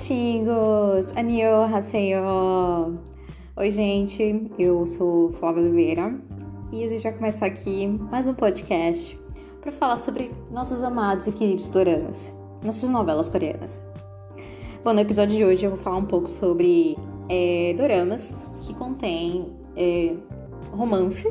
gatinhos! 0.00 1.14
Annyeonghaseyo! 1.14 2.98
Oi, 3.54 3.70
gente, 3.70 4.50
eu 4.58 4.86
sou 4.86 5.30
Flávia 5.32 5.62
Oliveira 5.62 6.18
e 6.72 6.82
a 6.82 6.88
gente 6.88 7.02
vai 7.02 7.12
começar 7.12 7.44
aqui 7.44 7.86
mais 8.10 8.26
um 8.26 8.32
podcast 8.32 9.20
para 9.60 9.70
falar 9.70 9.98
sobre 9.98 10.30
nossos 10.50 10.82
amados 10.82 11.26
e 11.26 11.32
queridos 11.32 11.68
doramas, 11.68 12.34
nossas 12.64 12.88
novelas 12.88 13.28
coreanas. 13.28 13.82
Bom, 14.82 14.94
no 14.94 15.00
episódio 15.00 15.36
de 15.36 15.44
hoje 15.44 15.66
eu 15.66 15.72
vou 15.72 15.78
falar 15.78 15.98
um 15.98 16.06
pouco 16.06 16.28
sobre 16.28 16.96
é, 17.28 17.74
doramas 17.76 18.34
que 18.62 18.72
contêm 18.72 19.52
é, 19.76 20.14
romance 20.72 21.30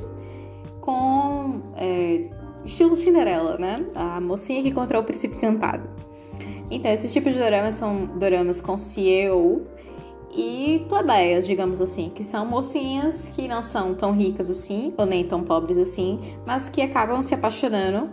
com 0.80 1.59
é, 1.75 2.30
estilo 2.63 2.95
Cinderela, 2.95 3.58
né? 3.58 3.83
A 3.95 4.22
mocinha 4.22 4.61
que 4.61 4.70
encontrou 4.70 5.02
o 5.02 5.05
príncipe 5.05 5.39
cantado. 5.39 5.98
Então, 6.72 6.91
esses 6.91 7.12
tipos 7.12 7.34
de 7.34 7.40
doramas 7.40 7.76
são 7.76 8.05
doramas 8.05 8.62
com 8.62 8.78
CEO 8.78 9.66
e 10.32 10.86
plebeias, 10.88 11.48
digamos 11.48 11.82
assim, 11.82 12.12
que 12.14 12.23
são 12.23 12.45
mocinhas 12.45 13.32
que 13.36 13.48
não 13.48 13.64
são 13.64 13.95
tão 13.95 14.12
ricas 14.14 14.50
assim, 14.50 14.94
ou 14.98 15.05
nem 15.05 15.26
tão 15.26 15.44
pobres 15.44 15.78
assim, 15.78 16.36
mas 16.45 16.70
que 16.70 16.82
acabam 16.82 17.22
se 17.23 17.34
apaixonando 17.34 18.09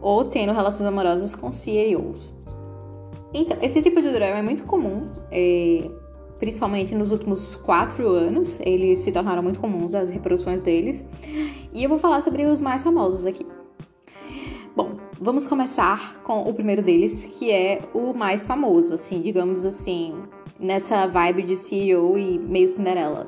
ou 0.00 0.24
tendo 0.24 0.52
relações 0.52 0.86
amorosas 0.86 1.34
com 1.34 1.50
CEOs. 1.50 2.32
Então, 3.32 3.58
esse 3.60 3.82
tipo 3.82 4.00
de 4.00 4.10
drama 4.12 4.38
é 4.38 4.42
muito 4.42 4.64
comum, 4.64 5.04
é, 5.30 5.90
principalmente 6.38 6.94
nos 6.94 7.10
últimos 7.10 7.54
quatro 7.56 8.08
anos, 8.08 8.58
eles 8.60 9.00
se 9.00 9.12
tornaram 9.12 9.42
muito 9.42 9.58
comuns, 9.58 9.94
as 9.94 10.08
reproduções 10.08 10.60
deles, 10.60 11.04
e 11.74 11.82
eu 11.82 11.88
vou 11.88 11.98
falar 11.98 12.22
sobre 12.22 12.44
os 12.44 12.60
mais 12.60 12.82
famosos 12.82 13.26
aqui. 13.26 13.46
Vamos 15.24 15.46
começar 15.46 16.20
com 16.22 16.42
o 16.42 16.52
primeiro 16.52 16.82
deles, 16.82 17.24
que 17.24 17.50
é 17.50 17.80
o 17.94 18.12
mais 18.12 18.46
famoso, 18.46 18.92
assim, 18.92 19.22
digamos 19.22 19.64
assim, 19.64 20.14
nessa 20.60 21.06
vibe 21.06 21.44
de 21.44 21.56
CEO 21.56 22.18
e 22.18 22.38
meio 22.38 22.68
Cinderela. 22.68 23.26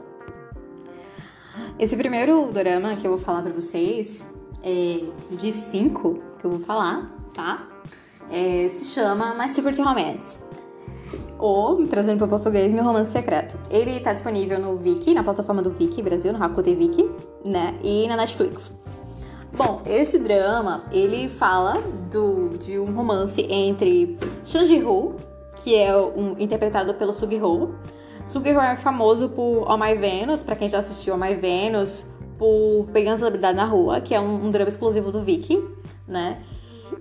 Esse 1.79 1.97
primeiro 1.97 2.53
drama 2.53 2.97
que 2.97 3.07
eu 3.07 3.13
vou 3.13 3.19
falar 3.19 3.41
para 3.41 3.51
vocês, 3.51 4.27
é 4.63 5.05
de 5.31 5.51
cinco 5.51 6.21
que 6.39 6.45
eu 6.45 6.51
vou 6.51 6.61
falar, 6.61 7.11
tá? 7.33 7.67
É, 8.31 8.69
se 8.69 8.85
chama 8.93 9.35
My 9.35 9.49
Secret 9.49 9.81
Romance. 9.81 10.39
Ou, 11.39 11.87
trazendo 11.87 12.19
para 12.19 12.29
português, 12.29 12.75
Meu 12.75 12.85
Romance 12.85 13.11
Secreto. 13.11 13.59
Ele 13.71 14.01
tá 14.01 14.13
disponível 14.13 14.61
no 14.61 14.77
Viki, 14.77 15.15
na 15.15 15.25
plataforma 15.25 15.63
do 15.63 15.71
Viki 15.71 16.03
Brasil, 16.03 16.31
no 16.31 16.39
Rakuten 16.39 16.77
Viki, 16.77 17.11
né? 17.43 17.75
E 17.83 18.07
na 18.07 18.19
Netflix. 18.19 18.71
Bom, 19.57 19.81
esse 19.87 20.19
drama, 20.19 20.85
ele 20.93 21.31
fala 21.31 21.81
do, 22.13 22.59
de 22.59 22.79
um 22.79 22.95
romance 22.95 23.41
entre 23.41 24.19
Shan 24.45 24.67
Ji-hoo, 24.67 25.17
que 25.57 25.75
é 25.75 25.97
um, 25.97 26.35
interpretado 26.39 26.93
pelo 26.93 27.11
Sug-hoo. 27.11 27.75
Sug-hoo 28.27 28.61
é 28.61 28.77
famoso 28.77 29.31
por 29.31 29.65
Oh 29.67 29.79
My 29.79 29.95
Venus, 29.95 30.43
pra 30.43 30.55
quem 30.57 30.69
já 30.69 30.81
assistiu 30.81 31.15
Oh 31.15 31.17
My 31.17 31.35
Venus, 31.35 32.13
por 32.37 32.87
Pegando 32.93 33.17
Celebridade 33.17 33.57
na 33.57 33.65
Rua, 33.65 33.99
que 34.03 34.15
é 34.15 34.21
um, 34.21 34.45
um 34.45 34.51
drama 34.51 34.69
exclusivo 34.69 35.11
do 35.11 35.23
Viki, 35.23 35.67
né? 36.07 36.43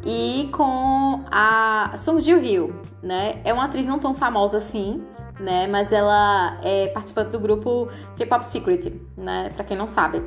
E 0.06 0.48
com 0.54 1.26
a 1.30 1.94
Sung 1.98 2.22
Ji-hyo, 2.22 2.74
né? 3.04 3.42
É 3.44 3.52
uma 3.52 3.66
atriz 3.66 3.86
não 3.86 4.00
tão 4.00 4.16
famosa 4.16 4.60
assim, 4.60 5.04
né? 5.42 5.68
Mas 5.68 5.92
ela 5.92 6.58
é 6.64 6.88
participante 6.88 7.32
do 7.32 7.40
grupo 7.42 7.90
K-Pop 8.16 8.46
Secret, 8.46 8.94
né? 9.18 9.52
Pra 9.54 9.66
quem 9.66 9.76
não 9.76 9.88
sabe. 9.88 10.24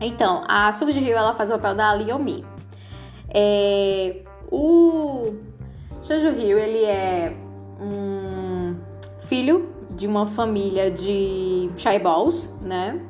Então, 0.00 0.44
a 0.48 0.70
de 0.70 1.00
Rio 1.00 1.16
ela 1.16 1.34
faz 1.34 1.50
o 1.50 1.54
papel 1.54 1.74
da 1.74 1.94
Liomi. 1.94 2.44
É, 3.34 4.22
o 4.50 5.32
Shanju 6.02 6.30
Rio 6.36 6.58
ele 6.58 6.84
é 6.84 7.34
um 7.80 8.76
filho 9.20 9.68
de 9.90 10.06
uma 10.06 10.26
família 10.26 10.90
de 10.90 11.70
Balls, 12.02 12.48
né? 12.60 13.00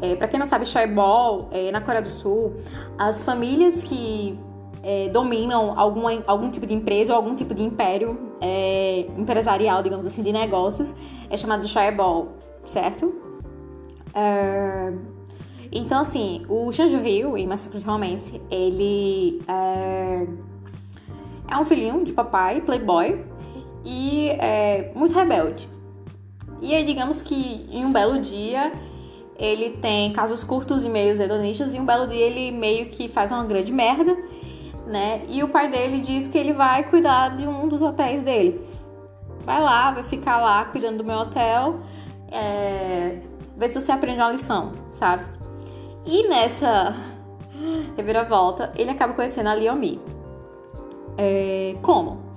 É, 0.00 0.14
para 0.14 0.28
quem 0.28 0.38
não 0.38 0.46
sabe, 0.46 0.64
Shaiball, 0.64 1.48
é, 1.50 1.72
na 1.72 1.80
Coreia 1.80 2.02
do 2.02 2.10
Sul, 2.10 2.56
as 2.96 3.24
famílias 3.24 3.82
que 3.82 4.38
é, 4.82 5.08
dominam 5.08 5.78
algum, 5.78 6.04
algum 6.26 6.50
tipo 6.50 6.66
de 6.66 6.74
empresa 6.74 7.12
ou 7.12 7.16
algum 7.16 7.34
tipo 7.34 7.52
de 7.52 7.62
império 7.62 8.36
é, 8.40 9.06
empresarial, 9.16 9.82
digamos 9.82 10.06
assim, 10.06 10.22
de 10.22 10.32
negócios, 10.32 10.94
é 11.28 11.36
chamado 11.36 11.62
de 11.62 11.68
Shaiball, 11.68 12.28
certo? 12.64 13.12
É, 14.14 14.92
então, 15.70 16.00
assim, 16.00 16.44
o 16.48 16.72
Shanju 16.72 16.98
Ryu, 16.98 17.36
em 17.36 17.46
Massacre 17.46 17.80
Romance, 17.80 18.40
ele 18.50 19.42
é, 19.46 20.26
é 21.50 21.58
um 21.58 21.64
filhinho 21.64 22.04
de 22.04 22.12
papai, 22.12 22.60
playboy, 22.62 23.24
e 23.84 24.28
é 24.30 24.90
muito 24.94 25.14
rebelde. 25.14 25.68
E 26.60 26.74
aí, 26.74 26.84
digamos 26.84 27.20
que 27.22 27.68
em 27.70 27.84
um 27.84 27.92
belo 27.92 28.18
dia, 28.20 28.72
ele 29.38 29.70
tem 29.70 30.12
casos 30.12 30.42
curtos 30.42 30.84
e 30.84 30.88
meios 30.88 31.20
hedonistas, 31.20 31.74
e 31.74 31.78
um 31.78 31.84
belo 31.84 32.06
dia 32.06 32.24
ele 32.24 32.50
meio 32.50 32.86
que 32.86 33.06
faz 33.08 33.30
uma 33.30 33.44
grande 33.44 33.70
merda, 33.70 34.16
né? 34.86 35.22
E 35.28 35.42
o 35.42 35.48
pai 35.48 35.70
dele 35.70 36.00
diz 36.00 36.28
que 36.28 36.38
ele 36.38 36.54
vai 36.54 36.82
cuidar 36.84 37.36
de 37.36 37.46
um 37.46 37.68
dos 37.68 37.82
hotéis 37.82 38.22
dele. 38.22 38.60
Vai 39.44 39.60
lá, 39.60 39.90
vai 39.90 40.02
ficar 40.02 40.38
lá 40.38 40.64
cuidando 40.64 40.98
do 40.98 41.04
meu 41.04 41.18
hotel, 41.18 41.80
é, 42.30 43.20
ver 43.56 43.68
se 43.68 43.80
você 43.80 43.92
aprende 43.92 44.18
uma 44.18 44.32
lição, 44.32 44.72
sabe? 44.92 45.37
E 46.08 46.26
nessa 46.26 46.96
reviravolta, 47.94 48.72
ele 48.74 48.90
acaba 48.90 49.12
conhecendo 49.12 49.50
a 49.50 49.54
Liomi. 49.54 50.00
É, 51.18 51.76
como? 51.82 52.32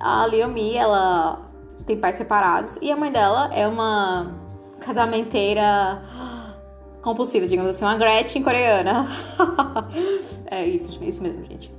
A 0.00 0.26
Liomi, 0.26 0.76
ela 0.76 1.48
tem 1.86 1.96
pais 1.96 2.16
separados 2.16 2.76
e 2.82 2.90
a 2.90 2.96
mãe 2.96 3.12
dela 3.12 3.54
é 3.54 3.68
uma 3.68 4.34
casamenteira 4.80 6.02
compulsiva, 7.02 7.46
digamos 7.46 7.76
assim, 7.76 7.84
uma 7.84 7.96
Gretchen 7.96 8.42
coreana. 8.42 9.06
é 10.50 10.64
isso, 10.66 10.98
isso 11.00 11.22
mesmo, 11.22 11.44
gente. 11.44 11.72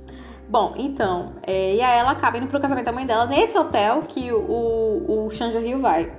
Bom, 0.48 0.72
então, 0.78 1.34
é, 1.42 1.74
e 1.74 1.82
aí 1.82 1.98
ela 1.98 2.12
acaba 2.12 2.38
indo 2.38 2.46
pro 2.46 2.58
casamento 2.60 2.86
da 2.86 2.92
mãe 2.92 3.04
dela 3.04 3.26
nesse 3.26 3.58
hotel 3.58 4.04
que 4.08 4.32
o, 4.32 4.38
o, 4.38 5.26
o 5.26 5.30
Shanjo 5.30 5.58
Rio 5.58 5.82
vai. 5.82 6.16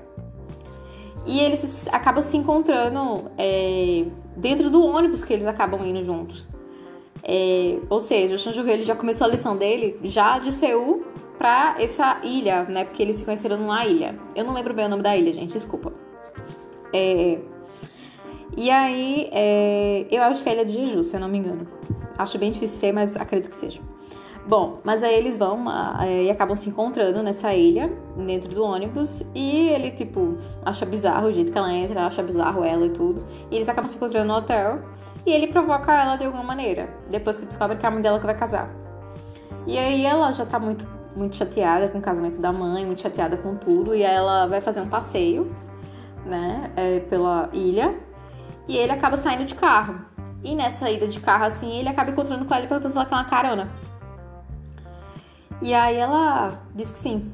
E 1.26 1.40
eles 1.40 1.88
acabam 1.92 2.22
se 2.22 2.38
encontrando 2.38 3.32
é, 3.36 4.06
dentro 4.38 4.70
do 4.70 4.86
ônibus 4.86 5.24
que 5.24 5.34
eles 5.34 5.48
acabam 5.48 5.86
indo 5.86 6.04
juntos. 6.04 6.48
É, 7.24 7.80
ou 7.90 8.00
seja, 8.00 8.36
o 8.36 8.38
Shanju 8.38 8.66
ele 8.70 8.84
já 8.84 8.96
começou 8.96 9.26
a 9.26 9.30
lição 9.30 9.58
dele 9.58 10.00
já 10.04 10.40
de 10.40 10.52
Seul 10.52 11.04
pra 11.38 11.76
essa 11.80 12.22
ilha, 12.24 12.64
né? 12.64 12.86
Porque 12.86 13.02
eles 13.02 13.18
se 13.18 13.26
conheceram 13.26 13.58
numa 13.58 13.86
ilha. 13.86 14.18
Eu 14.36 14.46
não 14.46 14.54
lembro 14.54 14.74
bem 14.74 14.86
o 14.86 14.90
nome 14.90 15.04
da 15.04 15.18
ilha, 15.18 15.34
gente, 15.34 15.52
desculpa. 15.52 15.92
É, 16.94 17.40
e 18.56 18.70
aí, 18.70 19.30
é, 19.32 20.06
eu 20.10 20.24
acho 20.24 20.44
que 20.44 20.50
é 20.50 20.54
a 20.54 20.56
ilha 20.56 20.66
de 20.66 20.74
Jeju, 20.74 21.04
se 21.04 21.16
eu 21.16 21.20
não 21.20 21.28
me 21.28 21.38
engano. 21.38 21.68
Acho 22.18 22.40
bem 22.40 22.52
difícil 22.52 22.80
ser, 22.80 22.92
mas 22.94 23.16
acredito 23.18 23.50
que 23.50 23.56
seja. 23.56 23.80
Bom, 24.48 24.80
mas 24.82 25.04
aí 25.04 25.14
eles 25.14 25.38
vão 25.38 25.66
e 26.08 26.32
acabam 26.32 26.56
se 26.56 26.70
encontrando 26.70 27.22
nessa 27.22 27.54
ilha, 27.54 27.92
dentro 28.16 28.50
do 28.50 28.64
ônibus, 28.64 29.22
e 29.36 29.68
ele, 29.68 29.92
tipo, 29.92 30.38
acha 30.64 30.86
bizarro 30.86 31.28
o 31.28 31.34
jeito 31.34 31.52
que 31.52 31.58
ela 31.58 31.74
entra, 31.74 32.06
acha 32.06 32.24
bizarro 32.24 32.64
ela 32.64 32.86
e 32.86 32.90
tudo. 32.90 33.26
E 33.52 33.56
eles 33.56 33.68
acabam 33.68 33.88
se 33.88 33.98
encontrando 33.98 34.26
no 34.26 34.36
hotel, 34.36 34.80
e 35.26 35.32
ele 35.32 35.48
provoca 35.48 35.94
ela 35.94 36.16
de 36.16 36.24
alguma 36.24 36.46
maneira, 36.46 36.88
depois 37.10 37.38
que 37.38 37.46
descobre 37.46 37.76
que 37.76 37.86
é 37.86 37.90
a 37.90 37.92
mãe 37.92 38.02
dela 38.02 38.20
que 38.20 38.26
vai 38.26 38.38
casar. 38.38 38.74
E 39.66 39.78
aí 39.78 40.06
ela 40.06 40.32
já 40.32 40.46
tá 40.46 40.58
muito, 40.58 40.88
muito 41.14 41.36
chateada 41.36 41.90
com 41.90 41.98
o 41.98 42.02
casamento 42.02 42.40
da 42.40 42.54
mãe, 42.54 42.86
muito 42.86 43.02
chateada 43.02 43.36
com 43.36 43.58
tudo, 43.58 43.94
e 43.94 44.06
aí 44.06 44.16
ela 44.16 44.48
vai 44.48 44.62
fazer 44.62 44.80
um 44.80 44.88
passeio, 44.88 45.54
né, 46.26 46.72
é, 46.78 47.02
pela 47.02 47.50
ilha, 47.52 47.94
e 48.66 48.78
ele 48.78 48.94
acaba 48.94 49.18
saindo 49.18 49.44
de 49.44 49.56
carro. 49.56 49.96
E 50.42 50.56
nessa 50.56 50.90
ida 50.90 51.06
de 51.06 51.20
carro, 51.20 51.44
assim, 51.44 51.80
ele 51.80 51.90
acaba 51.90 52.12
encontrando 52.12 52.46
com 52.46 52.54
ela 52.54 52.64
e 52.64 52.68
perguntando 52.68 52.94
se 52.94 52.98
ela 52.98 53.06
quer 53.06 53.16
uma 53.16 53.26
carona. 53.26 53.70
E 55.62 55.74
aí 55.74 55.98
ela 55.98 56.60
diz 56.76 56.92
que 56.92 57.00
sim. 57.00 57.32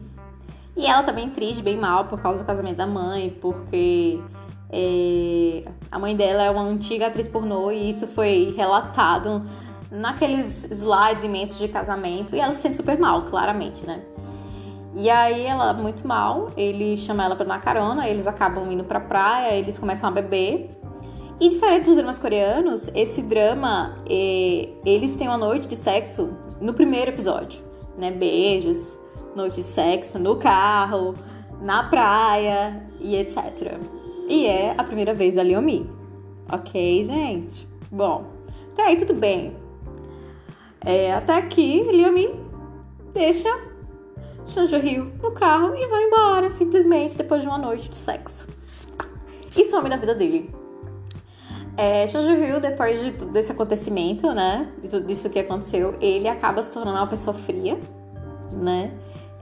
E 0.75 0.85
ela 0.85 1.03
também 1.03 1.29
triste, 1.29 1.61
bem 1.61 1.77
mal, 1.77 2.05
por 2.05 2.19
causa 2.19 2.43
do 2.43 2.47
casamento 2.47 2.77
da 2.77 2.87
mãe, 2.87 3.37
porque 3.41 4.19
é, 4.71 5.63
a 5.91 5.99
mãe 5.99 6.15
dela 6.15 6.43
é 6.43 6.49
uma 6.49 6.63
antiga 6.63 7.07
atriz 7.07 7.27
pornô 7.27 7.71
e 7.71 7.89
isso 7.89 8.07
foi 8.07 8.53
relatado 8.57 9.43
naqueles 9.91 10.63
slides 10.71 11.23
imensos 11.23 11.59
de 11.59 11.67
casamento. 11.67 12.35
E 12.35 12.39
ela 12.39 12.53
se 12.53 12.61
sente 12.61 12.77
super 12.77 12.97
mal, 12.97 13.23
claramente, 13.23 13.85
né? 13.85 14.01
E 14.95 15.09
aí 15.09 15.45
ela, 15.45 15.73
muito 15.73 16.07
mal, 16.07 16.51
ele 16.55 16.95
chama 16.97 17.23
ela 17.23 17.35
pra 17.35 17.45
dar 17.45 17.53
uma 17.55 17.59
carona, 17.59 18.07
eles 18.07 18.25
acabam 18.25 18.71
indo 18.71 18.83
pra 18.83 18.99
praia, 18.99 19.53
eles 19.53 19.77
começam 19.77 20.09
a 20.09 20.11
beber. 20.11 20.71
E 21.39 21.49
diferente 21.49 21.85
dos 21.85 21.95
dramas 21.95 22.17
coreanos, 22.17 22.89
esse 22.95 23.21
drama, 23.21 23.95
é, 24.07 24.69
eles 24.85 25.13
têm 25.15 25.27
uma 25.27 25.37
noite 25.37 25.67
de 25.67 25.75
sexo 25.75 26.29
no 26.61 26.73
primeiro 26.73 27.11
episódio 27.11 27.72
né? 27.98 28.12
Beijos, 28.12 29.00
noite 29.36 29.57
de 29.57 29.63
sexo 29.63 30.19
no 30.19 30.36
carro, 30.38 31.16
na 31.62 31.84
praia 31.84 32.84
e 33.00 33.16
etc. 33.16 33.78
E 34.28 34.45
é 34.45 34.74
a 34.78 34.84
primeira 34.84 35.13
vez 35.13 35.36
da 35.36 35.44
Liomi. 35.44 35.90
Ok, 36.51 37.06
gente? 37.06 37.68
Bom, 37.92 38.25
até 38.72 38.84
aí 38.84 38.98
tudo 38.98 39.13
bem. 39.13 39.56
É, 40.81 41.13
até 41.13 41.38
aqui, 41.38 41.84
Liomi 41.84 42.30
deixa 43.13 43.50
Chanjo 44.48 44.78
Rio 44.78 45.13
no 45.22 45.31
carro 45.31 45.75
e 45.75 45.88
vão 45.88 46.01
embora, 46.01 46.50
simplesmente 46.50 47.18
depois 47.18 47.42
de 47.42 47.48
uma 47.48 47.57
noite 47.57 47.90
de 47.90 47.95
sexo. 47.95 48.48
E 49.56 49.63
some 49.66 49.88
da 49.88 49.95
vida 49.95 50.16
dele. 50.16 50.62
É, 51.75 52.05
Rio, 52.05 52.61
depois 52.61 53.03
de 53.03 53.11
tudo 53.13 53.35
esse 53.37 53.51
acontecimento, 53.51 54.31
né? 54.31 54.71
De 54.81 54.87
tudo 54.87 55.11
isso 55.11 55.29
que 55.29 55.39
aconteceu, 55.39 55.95
ele 55.99 56.27
acaba 56.27 56.61
se 56.61 56.71
tornando 56.71 56.97
uma 56.97 57.07
pessoa 57.07 57.33
fria, 57.33 57.79
né? 58.51 58.91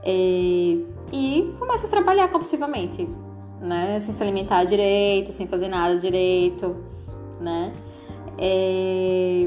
É, 0.02 0.76
e 1.12 1.54
começa 1.58 1.86
a 1.86 1.90
trabalhar 1.90 2.28
compulsivamente, 2.28 3.06
né? 3.60 4.00
Sem 4.00 4.14
se 4.14 4.22
alimentar 4.22 4.64
direito, 4.64 5.30
sem 5.30 5.46
fazer 5.46 5.68
nada 5.68 5.98
direito, 5.98 6.74
né? 7.38 7.72
É, 8.38 9.46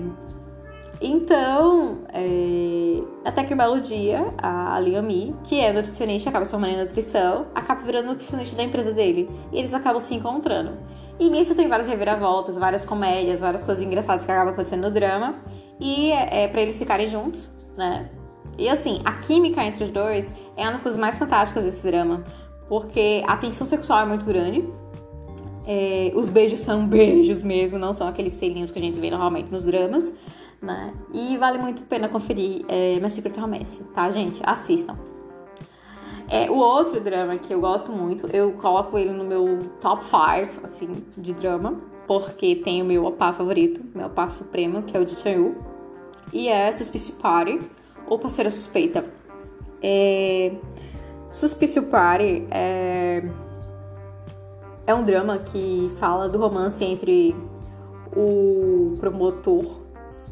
então, 1.02 2.00
é, 2.14 3.04
até 3.26 3.44
que 3.44 3.54
um 3.54 3.58
belo 3.58 3.82
dia, 3.82 4.22
a 4.38 4.80
Liami, 4.80 5.36
que 5.44 5.60
é 5.60 5.74
nutricionista, 5.74 6.30
acaba 6.30 6.46
se 6.46 6.52
formando 6.52 6.74
em 6.74 6.78
nutrição, 6.78 7.48
acaba 7.54 7.82
virando 7.82 8.08
nutricionista 8.08 8.56
da 8.56 8.64
empresa 8.64 8.94
dele. 8.94 9.30
E 9.52 9.58
eles 9.58 9.74
acabam 9.74 10.00
se 10.00 10.14
encontrando. 10.14 10.78
E 11.20 11.30
nisso 11.30 11.56
tem 11.56 11.68
várias 11.68 11.88
reviravoltas, 11.88 12.58
várias 12.58 12.84
comédias, 12.84 13.40
várias 13.40 13.64
coisas 13.64 13.84
engraçadas 13.84 14.26
que 14.26 14.32
acabam 14.32 14.54
acontecendo 14.54 14.82
no 14.82 14.92
drama. 14.92 15.36
E 15.80 16.12
é, 16.12 16.44
é 16.44 16.48
para 16.48 16.62
eles 16.62 16.78
ficarem 16.78 17.08
juntos, 17.08 17.50
né? 17.78 18.10
E 18.58 18.70
assim, 18.70 19.02
a 19.04 19.14
química 19.14 19.64
entre 19.64 19.84
os 19.84 19.92
dois 19.92 20.34
é 20.56 20.64
uma 20.64 20.74
das 20.74 20.82
coisas 20.82 21.00
mais 21.00 21.18
fantásticas 21.18 21.64
desse 21.64 21.86
drama. 21.86 22.24
Porque 22.68 23.24
a 23.28 23.38
tensão 23.38 23.66
sexual 23.66 24.00
é 24.00 24.06
muito 24.06 24.26
grande. 24.26 24.68
É, 25.68 26.12
os 26.16 26.30
beijos 26.30 26.60
são 26.60 26.86
beijos 26.88 27.42
mesmo, 27.44 27.78
não 27.78 27.94
são 27.94 28.08
aqueles 28.08 28.34
selinhos 28.34 28.72
que 28.72 28.80
a 28.80 28.82
gente 28.82 29.00
vê 29.00 29.10
normalmente 29.10 29.52
nos 29.52 29.66
dramas 29.66 30.14
né? 30.66 30.94
E 31.14 31.38
vale 31.38 31.58
muito 31.58 31.84
a 31.84 31.86
pena 31.86 32.10
conferir 32.10 32.66
é, 32.68 33.00
My 33.00 33.10
Secret 33.10 33.40
Romance, 33.40 33.84
tá, 33.94 34.10
gente? 34.10 34.42
Assistam. 34.44 34.98
É, 36.28 36.50
o 36.50 36.56
outro 36.56 37.00
drama 37.00 37.38
que 37.38 37.54
eu 37.54 37.60
gosto 37.60 37.92
muito, 37.92 38.28
eu 38.28 38.52
coloco 38.54 38.98
ele 38.98 39.12
no 39.12 39.24
meu 39.24 39.70
top 39.80 40.04
5, 40.04 40.66
assim, 40.66 41.04
de 41.16 41.34
drama, 41.34 41.76
porque 42.08 42.56
tem 42.56 42.82
o 42.82 42.86
meu 42.86 43.06
opá 43.06 43.32
favorito, 43.32 43.82
meu 43.94 44.08
opá 44.08 44.30
supremo, 44.30 44.82
que 44.84 44.98
é 44.98 45.00
o 45.00 45.06
de 45.06 45.16
Chanyu, 45.16 45.56
e 46.34 46.48
é 46.48 46.72
Suspicious 46.72 47.18
Party, 47.18 47.62
ou 48.08 48.18
Parceira 48.18 48.50
Suspeita. 48.50 49.06
É... 49.82 50.52
Suspicious 51.30 51.86
Party 51.86 52.48
é... 52.50 53.24
é 54.88 54.96
um 54.96 55.04
drama 55.04 55.38
que 55.38 55.92
fala 56.00 56.28
do 56.28 56.40
romance 56.40 56.84
entre 56.84 57.36
o 58.16 58.96
promotor 59.00 59.86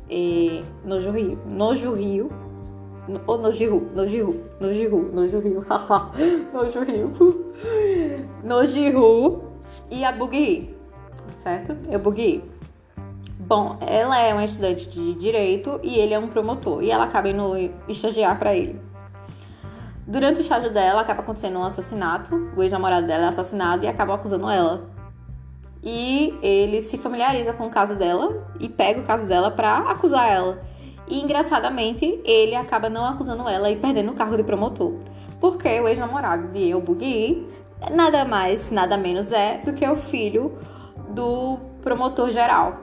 é, 0.10 0.64
Rio, 1.12 1.40
Nojo 1.46 1.94
Rio, 1.94 2.30
ou 3.28 3.38
Nojo 3.38 3.60
Rio, 3.60 3.88
Nojo 3.94 4.18
Rio, 4.18 4.42
Nojo 8.44 8.80
Rio 8.80 9.44
e 9.90 10.04
a 10.04 10.12
Bugui, 10.12 10.76
certo? 11.36 11.76
É 11.90 11.98
Bugui. 11.98 12.44
Bom, 13.40 13.78
ela 13.82 14.18
é 14.20 14.34
uma 14.34 14.44
estudante 14.44 14.90
de 14.90 15.16
direito 15.16 15.80
e 15.84 16.00
ele 16.00 16.14
é 16.14 16.20
um 16.20 16.28
promotor 16.28 16.82
e 16.82 16.90
ela 16.90 17.04
acaba 17.04 17.28
indo 17.28 17.56
estagiar 17.88 18.40
para 18.40 18.56
ele. 18.56 18.80
Durante 20.08 20.40
o 20.40 20.42
estágio 20.42 20.74
dela, 20.74 21.02
acaba 21.02 21.22
acontecendo 21.22 21.60
um 21.60 21.64
assassinato. 21.64 22.50
O 22.56 22.64
ex-namorado 22.64 23.08
dela 23.08 23.26
é 23.26 23.28
assassinado 23.28 23.86
e 23.86 23.88
acaba 23.88 24.16
acusando 24.16 24.50
ela 24.50 24.94
e 25.84 26.34
ele 26.42 26.82
se 26.82 26.98
familiariza 26.98 27.52
com 27.54 27.68
o 27.68 27.70
caso 27.70 27.96
dela 27.96 28.48
e 28.60 28.70
pega 28.70 29.02
o 29.02 29.04
caso 29.04 29.28
dela 29.28 29.52
para 29.52 29.80
acusar 29.80 30.32
ela. 30.32 30.62
E 31.08 31.22
engraçadamente, 31.22 32.22
ele 32.24 32.56
acaba 32.56 32.90
não 32.90 33.06
acusando 33.06 33.48
ela 33.48 33.70
e 33.70 33.76
perdendo 33.76 34.12
o 34.12 34.16
cargo 34.16 34.38
de 34.38 34.44
promotor. 34.44 34.94
Porque 35.40 35.68
o 35.80 35.88
ex-namorado 35.88 36.48
de 36.48 36.70
El 36.70 36.82
Bugui 36.82 37.48
nada 37.92 38.24
mais, 38.26 38.72
nada 38.72 38.98
menos 38.98 39.32
é 39.32 39.58
do 39.58 39.74
que 39.74 39.88
o 39.88 39.96
filho 39.96 40.58
do 41.10 41.58
promotor 41.82 42.32
geral 42.32 42.78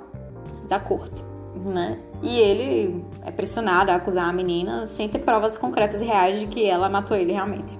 da 0.69 0.79
corte, 0.79 1.25
né? 1.57 1.99
E 2.23 2.39
ele 2.39 3.05
é 3.23 3.31
pressionado 3.31 3.91
a 3.91 3.95
acusar 3.95 4.29
a 4.29 4.33
menina 4.33 4.87
sem 4.87 5.09
ter 5.09 5.21
provas 5.21 5.57
concretas 5.57 6.01
e 6.01 6.05
reais 6.05 6.39
de 6.39 6.47
que 6.47 6.65
ela 6.65 6.89
matou 6.89 7.17
ele 7.17 7.33
realmente, 7.33 7.73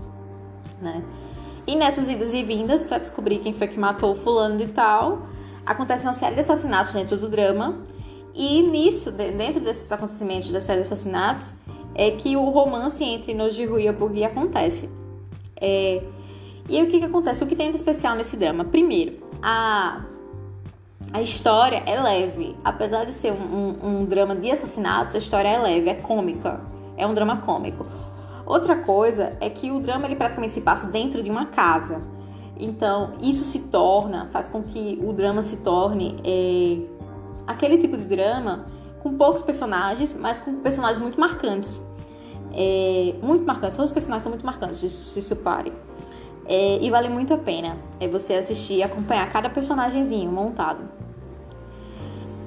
né? 0.81 1.03
E 1.67 1.77
nessas 1.77 2.09
idas 2.09 2.33
e 2.33 2.43
vindas 2.43 2.85
para 2.85 2.99
descobrir 2.99 3.39
quem 3.39 3.53
foi 3.53 3.69
que 3.69 3.79
matou 3.79 4.13
o 4.13 4.15
fulano 4.15 4.61
e 4.61 4.69
tal, 4.69 5.27
acontece 5.65 6.05
uma 6.05 6.15
série 6.15 6.35
de 6.35 6.41
assassinatos 6.41 6.93
dentro 6.93 7.17
do 7.17 7.29
drama. 7.29 7.79
E 8.35 8.63
nisso, 8.63 9.11
dentro 9.11 9.61
desses 9.61 9.91
acontecimentos 9.91 10.51
da 10.51 10.61
série 10.61 10.81
de 10.81 10.87
assassinatos, 10.87 11.53
é 11.95 12.11
que 12.13 12.37
o 12.37 12.49
romance 12.51 13.03
entre 13.03 13.35
Nojiru 13.35 13.79
e 13.79 13.89
Abugi 13.89 14.25
acontece. 14.25 14.89
É... 15.61 16.03
E 16.69 16.81
o 16.83 16.87
que, 16.87 17.01
que 17.01 17.05
acontece? 17.05 17.43
O 17.43 17.47
que 17.47 17.57
tem 17.57 17.71
de 17.71 17.77
especial 17.77 18.15
nesse 18.15 18.37
drama? 18.37 18.65
Primeiro, 18.65 19.19
a, 19.43 20.05
a 21.13 21.21
história 21.21 21.83
é 21.85 22.01
leve. 22.01 22.57
Apesar 22.65 23.05
de 23.05 23.13
ser 23.13 23.33
um, 23.33 23.37
um, 23.37 23.89
um 23.89 24.05
drama 24.05 24.37
de 24.37 24.51
assassinatos, 24.51 25.15
a 25.17 25.19
história 25.19 25.49
é 25.49 25.59
leve, 25.59 25.91
é 25.91 25.95
cômica. 25.95 26.61
É 26.97 27.07
um 27.07 27.13
drama 27.13 27.39
cômico. 27.39 27.85
Outra 28.47 28.77
coisa 28.77 29.37
é 29.41 29.51
que 29.51 29.71
o 29.71 29.81
drama 29.81 30.07
ele 30.07 30.17
praticamente 30.17 30.53
se 30.53 30.61
passa 30.61 30.87
dentro 30.87 31.23
de 31.23 31.31
uma 31.31 31.47
casa. 31.47 32.01
Então, 32.57 33.15
isso 33.21 33.43
se 33.43 33.69
torna, 33.69 34.29
faz 34.33 34.49
com 34.49 34.63
que 34.63 34.99
o 35.03 35.13
drama 35.13 35.43
se 35.43 35.57
torne 35.59 36.21
é, 36.25 36.79
aquele 37.51 37.79
tipo 37.79 37.97
de 37.97 38.05
drama 38.05 38.67
com 39.03 39.17
poucos 39.17 39.43
personagens, 39.43 40.17
mas 40.19 40.39
com 40.39 40.61
personagens 40.61 41.01
muito 41.01 41.19
marcantes. 41.19 41.81
É, 42.53 43.15
muito 43.23 43.45
marcantes, 43.45 43.77
todos 43.77 43.91
os 43.91 43.95
personagens 43.95 44.23
são 44.23 44.31
muito 44.31 44.45
marcantes, 44.45 44.93
se 44.93 45.23
separem. 45.23 45.73
É, 46.47 46.79
e 46.81 46.91
vale 46.91 47.09
muito 47.09 47.33
a 47.33 47.39
pena 47.39 47.77
é 48.01 48.09
você 48.09 48.35
assistir 48.35 48.75
e 48.75 48.83
acompanhar 48.83 49.31
cada 49.31 49.49
personagemzinho 49.49 50.33
montado. 50.33 50.89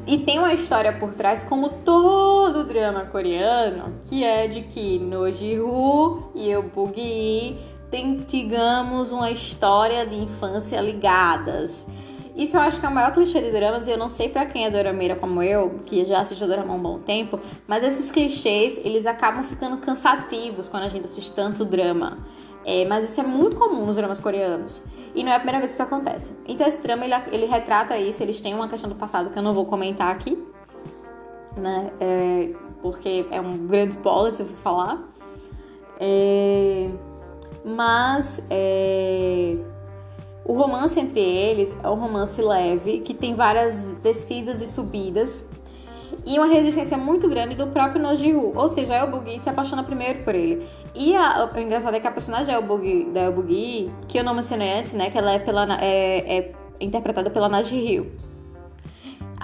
E 0.05 0.17
tem 0.17 0.37
uma 0.37 0.53
história 0.53 0.91
por 0.91 1.15
trás, 1.15 1.45
como 1.45 1.69
todo 1.69 2.65
drama 2.65 3.05
coreano, 3.05 3.93
que 4.03 4.21
é 4.23 4.47
de 4.47 4.63
que 4.63 4.99
Nojiru 4.99 6.31
e 6.35 6.49
Eubugi 6.49 7.57
têm, 7.89 8.17
digamos, 8.17 9.13
uma 9.13 9.31
história 9.31 10.05
de 10.05 10.15
infância 10.17 10.81
ligadas. 10.81 11.87
Isso 12.35 12.57
eu 12.57 12.61
acho 12.61 12.79
que 12.79 12.85
é 12.85 12.89
o 12.89 12.91
maior 12.91 13.11
clichê 13.11 13.41
de 13.41 13.51
dramas 13.51 13.87
e 13.87 13.91
eu 13.91 13.97
não 13.97 14.07
sei 14.07 14.27
para 14.27 14.45
quem 14.45 14.65
é 14.65 14.71
dorameira 14.71 15.15
como 15.15 15.43
eu, 15.43 15.79
que 15.85 16.03
já 16.03 16.21
assistiu 16.21 16.47
drama 16.47 16.73
há 16.73 16.75
um 16.75 16.81
bom 16.81 16.99
tempo, 16.99 17.39
mas 17.67 17.83
esses 17.83 18.09
clichês, 18.11 18.79
eles 18.83 19.05
acabam 19.05 19.43
ficando 19.43 19.77
cansativos 19.77 20.67
quando 20.67 20.83
a 20.83 20.87
gente 20.87 21.05
assiste 21.05 21.31
tanto 21.33 21.63
drama. 21.63 22.17
É, 22.65 22.85
mas 22.85 23.09
isso 23.09 23.19
é 23.19 23.23
muito 23.23 23.55
comum 23.55 23.85
nos 23.85 23.97
dramas 23.97 24.19
coreanos. 24.19 24.81
E 25.13 25.23
não 25.23 25.31
é 25.31 25.35
a 25.35 25.39
primeira 25.39 25.59
vez 25.59 25.71
que 25.71 25.75
isso 25.75 25.83
acontece. 25.83 26.35
Então 26.47 26.65
esse 26.65 26.81
drama, 26.81 27.05
ele, 27.05 27.13
ele 27.31 27.45
retrata 27.45 27.97
isso, 27.97 28.23
eles 28.23 28.41
têm 28.41 28.55
uma 28.55 28.67
questão 28.67 28.89
do 28.89 28.95
passado 28.95 29.29
que 29.29 29.37
eu 29.37 29.43
não 29.43 29.53
vou 29.53 29.65
comentar 29.65 30.11
aqui, 30.11 30.41
né? 31.55 31.91
É, 31.99 32.49
porque 32.81 33.27
é 33.29 33.39
um 33.39 33.67
grande 33.67 33.95
spoiler 33.95 34.31
se 34.31 34.41
eu 34.41 34.47
for 34.47 34.57
falar. 34.57 35.03
É, 35.99 36.89
mas 37.63 38.43
é, 38.49 39.55
o 40.45 40.53
romance 40.53 40.99
entre 40.99 41.19
eles 41.19 41.75
é 41.81 41.89
um 41.89 41.95
romance 41.95 42.41
leve, 42.41 42.99
que 42.99 43.13
tem 43.13 43.33
várias 43.33 43.93
descidas 44.03 44.61
e 44.61 44.67
subidas. 44.67 45.47
E 46.25 46.37
uma 46.37 46.47
resistência 46.47 46.97
muito 46.97 47.27
grande 47.27 47.55
do 47.55 47.67
próprio 47.67 48.01
Nojiru. 48.01 48.53
Ou 48.55 48.69
seja, 48.69 48.93
é 48.93 49.03
o 49.03 49.11
Bugi 49.11 49.39
se 49.39 49.49
apaixona 49.49 49.83
primeiro 49.83 50.23
por 50.23 50.35
ele. 50.35 50.67
E 50.95 51.15
a, 51.15 51.49
o 51.53 51.59
engraçado 51.59 51.95
é 51.95 51.99
que 51.99 52.07
a 52.07 52.11
personagem 52.11 52.53
da 53.11 53.21
Elbugi, 53.21 53.91
que 54.07 54.19
eu 54.19 54.23
não 54.23 54.35
mencionei 54.35 54.73
antes, 54.73 54.93
né? 54.93 55.09
Que 55.09 55.17
ela 55.17 55.31
é, 55.31 55.39
pela, 55.39 55.81
é, 55.81 56.37
é 56.37 56.51
interpretada 56.79 57.29
pela 57.29 57.49
Naji. 57.49 58.11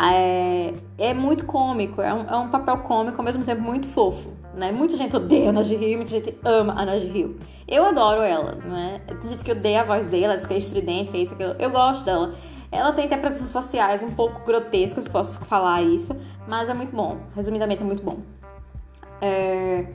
É, 0.01 0.73
é 0.97 1.13
muito 1.13 1.45
cômico, 1.45 2.01
é 2.01 2.13
um, 2.13 2.21
é 2.21 2.37
um 2.37 2.49
papel 2.49 2.77
cômico, 2.77 3.17
ao 3.17 3.25
mesmo 3.25 3.43
tempo 3.43 3.61
muito 3.61 3.87
fofo. 3.87 4.29
Né? 4.53 4.71
Muita 4.71 4.95
gente 4.95 5.15
odeia 5.15 5.49
a 5.49 5.51
Naji 5.51 5.75
Hill, 5.75 5.97
muita 5.97 6.11
gente 6.11 6.37
ama 6.43 6.73
a 6.73 6.85
Naji 6.85 7.07
Hill. 7.07 7.37
Eu 7.67 7.85
adoro 7.85 8.21
ela, 8.21 8.55
né? 8.55 9.01
Tem 9.07 9.29
gente 9.29 9.43
que 9.43 9.51
odeia 9.51 9.81
a 9.81 9.83
voz 9.83 10.05
dela, 10.05 10.35
diz 10.35 10.45
que 10.45 10.53
é 10.53 10.57
estridente, 10.57 11.11
que 11.11 11.17
é 11.17 11.21
isso, 11.21 11.33
aquilo. 11.33 11.55
Eu 11.59 11.69
gosto 11.69 12.03
dela. 12.03 12.33
Ela 12.71 12.93
tem 12.93 13.05
interpretações 13.05 13.51
faciais 13.51 14.01
um 14.01 14.11
pouco 14.11 14.45
grotescas, 14.45 15.07
posso 15.07 15.39
falar 15.45 15.81
isso, 15.81 16.15
mas 16.47 16.69
é 16.69 16.73
muito 16.73 16.95
bom. 16.95 17.17
Resumidamente, 17.35 17.81
é 17.81 17.85
muito 17.85 18.03
bom. 18.03 18.19
É... 19.21 19.85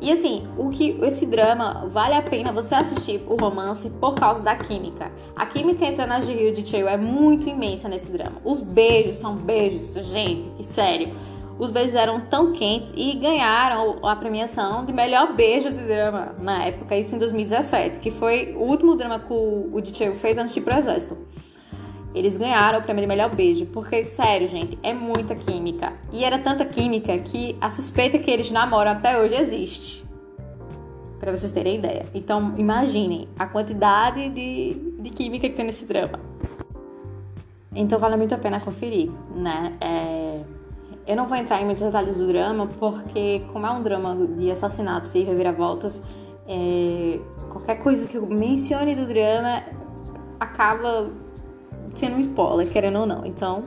E 0.00 0.12
assim, 0.12 0.46
o 0.56 0.70
que 0.70 0.96
esse 1.02 1.26
drama 1.26 1.88
vale 1.90 2.14
a 2.14 2.22
pena 2.22 2.52
você 2.52 2.74
assistir 2.74 3.22
o 3.26 3.34
romance 3.34 3.90
por 3.90 4.14
causa 4.14 4.42
da 4.42 4.54
química. 4.54 5.10
A 5.34 5.44
química 5.44 5.84
entre 5.84 6.02
a 6.02 6.06
Najee 6.06 6.48
e 6.48 6.52
o 6.52 6.66
Chaeyoung 6.66 6.92
é 6.92 6.96
muito 6.96 7.48
imensa 7.48 7.88
nesse 7.88 8.10
drama. 8.10 8.36
Os 8.44 8.60
beijos 8.60 9.16
são 9.16 9.34
beijos, 9.34 9.94
gente, 10.06 10.48
que 10.50 10.62
sério. 10.62 11.14
Os 11.58 11.72
beijos 11.72 11.96
eram 11.96 12.20
tão 12.20 12.52
quentes 12.52 12.94
e 12.96 13.14
ganharam 13.14 13.96
a 14.04 14.14
premiação 14.14 14.84
de 14.84 14.92
melhor 14.92 15.34
beijo 15.34 15.70
de 15.70 15.84
drama 15.84 16.36
na 16.38 16.64
época, 16.64 16.96
isso 16.96 17.16
em 17.16 17.18
2017, 17.18 17.98
que 17.98 18.12
foi 18.12 18.54
o 18.56 18.62
último 18.62 18.94
drama 18.94 19.18
que 19.18 19.32
o, 19.32 19.68
o 19.72 19.84
Chaeyoung 19.84 20.16
fez 20.16 20.38
antes 20.38 20.54
de 20.54 20.60
ir 20.60 20.62
pro 20.62 20.78
exército. 20.78 21.18
Eles 22.18 22.36
ganharam 22.36 22.80
o 22.80 22.82
prêmio 22.82 23.00
de 23.02 23.06
melhor 23.06 23.32
beijo, 23.32 23.64
porque, 23.66 24.04
sério, 24.04 24.48
gente, 24.48 24.76
é 24.82 24.92
muita 24.92 25.36
química. 25.36 25.92
E 26.12 26.24
era 26.24 26.36
tanta 26.36 26.64
química 26.64 27.16
que 27.18 27.56
a 27.60 27.70
suspeita 27.70 28.18
que 28.18 28.28
eles 28.28 28.50
namoram 28.50 28.90
até 28.90 29.20
hoje 29.22 29.36
existe. 29.36 30.04
para 31.20 31.30
vocês 31.30 31.52
terem 31.52 31.76
ideia. 31.76 32.06
Então, 32.12 32.54
imaginem 32.56 33.28
a 33.38 33.46
quantidade 33.46 34.28
de, 34.30 34.74
de 34.98 35.10
química 35.10 35.48
que 35.48 35.54
tem 35.54 35.64
nesse 35.64 35.84
drama. 35.84 36.18
Então, 37.72 38.00
vale 38.00 38.16
muito 38.16 38.34
a 38.34 38.38
pena 38.38 38.60
conferir, 38.60 39.10
né? 39.34 39.74
É... 39.80 40.40
Eu 41.06 41.16
não 41.16 41.26
vou 41.26 41.36
entrar 41.36 41.60
em 41.62 41.64
muitos 41.64 41.82
detalhes 41.82 42.16
do 42.16 42.26
drama, 42.26 42.68
porque, 42.78 43.42
como 43.52 43.64
é 43.64 43.70
um 43.70 43.82
drama 43.82 44.16
de 44.36 44.50
assassinatos 44.50 45.14
e 45.14 45.22
reviravoltas, 45.22 46.02
é... 46.48 47.20
qualquer 47.50 47.76
coisa 47.76 48.08
que 48.08 48.16
eu 48.16 48.26
mencione 48.26 48.96
do 48.96 49.06
drama 49.06 49.62
acaba 50.40 51.10
sendo 51.98 52.16
um 52.16 52.20
spoiler, 52.20 52.70
querendo 52.70 53.00
ou 53.00 53.06
não. 53.06 53.26
Então, 53.26 53.64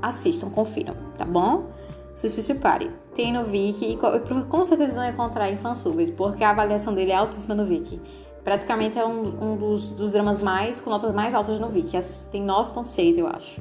assistam, 0.00 0.48
confiram, 0.48 0.94
tá 1.16 1.24
bom? 1.24 1.66
Se 2.14 2.32
preparem. 2.42 2.90
Tem 3.14 3.32
no 3.32 3.44
Viki 3.44 3.92
e 3.92 3.96
com 3.96 4.64
certeza 4.64 5.00
vão 5.00 5.08
encontrar 5.08 5.50
em 5.50 5.56
fansubs, 5.56 6.10
porque 6.10 6.42
a 6.42 6.50
avaliação 6.50 6.94
dele 6.94 7.12
é 7.12 7.16
altíssima 7.16 7.54
no 7.54 7.64
Viki. 7.64 8.00
Praticamente 8.42 8.98
é 8.98 9.06
um, 9.06 9.52
um 9.52 9.56
dos, 9.56 9.92
dos, 9.92 10.12
dramas 10.12 10.40
mais 10.40 10.80
com 10.80 10.90
notas 10.90 11.14
mais 11.14 11.34
altas 11.34 11.60
no 11.60 11.68
Viki. 11.68 11.98
Tem 12.30 12.44
9.6, 12.44 13.18
eu 13.18 13.28
acho. 13.28 13.60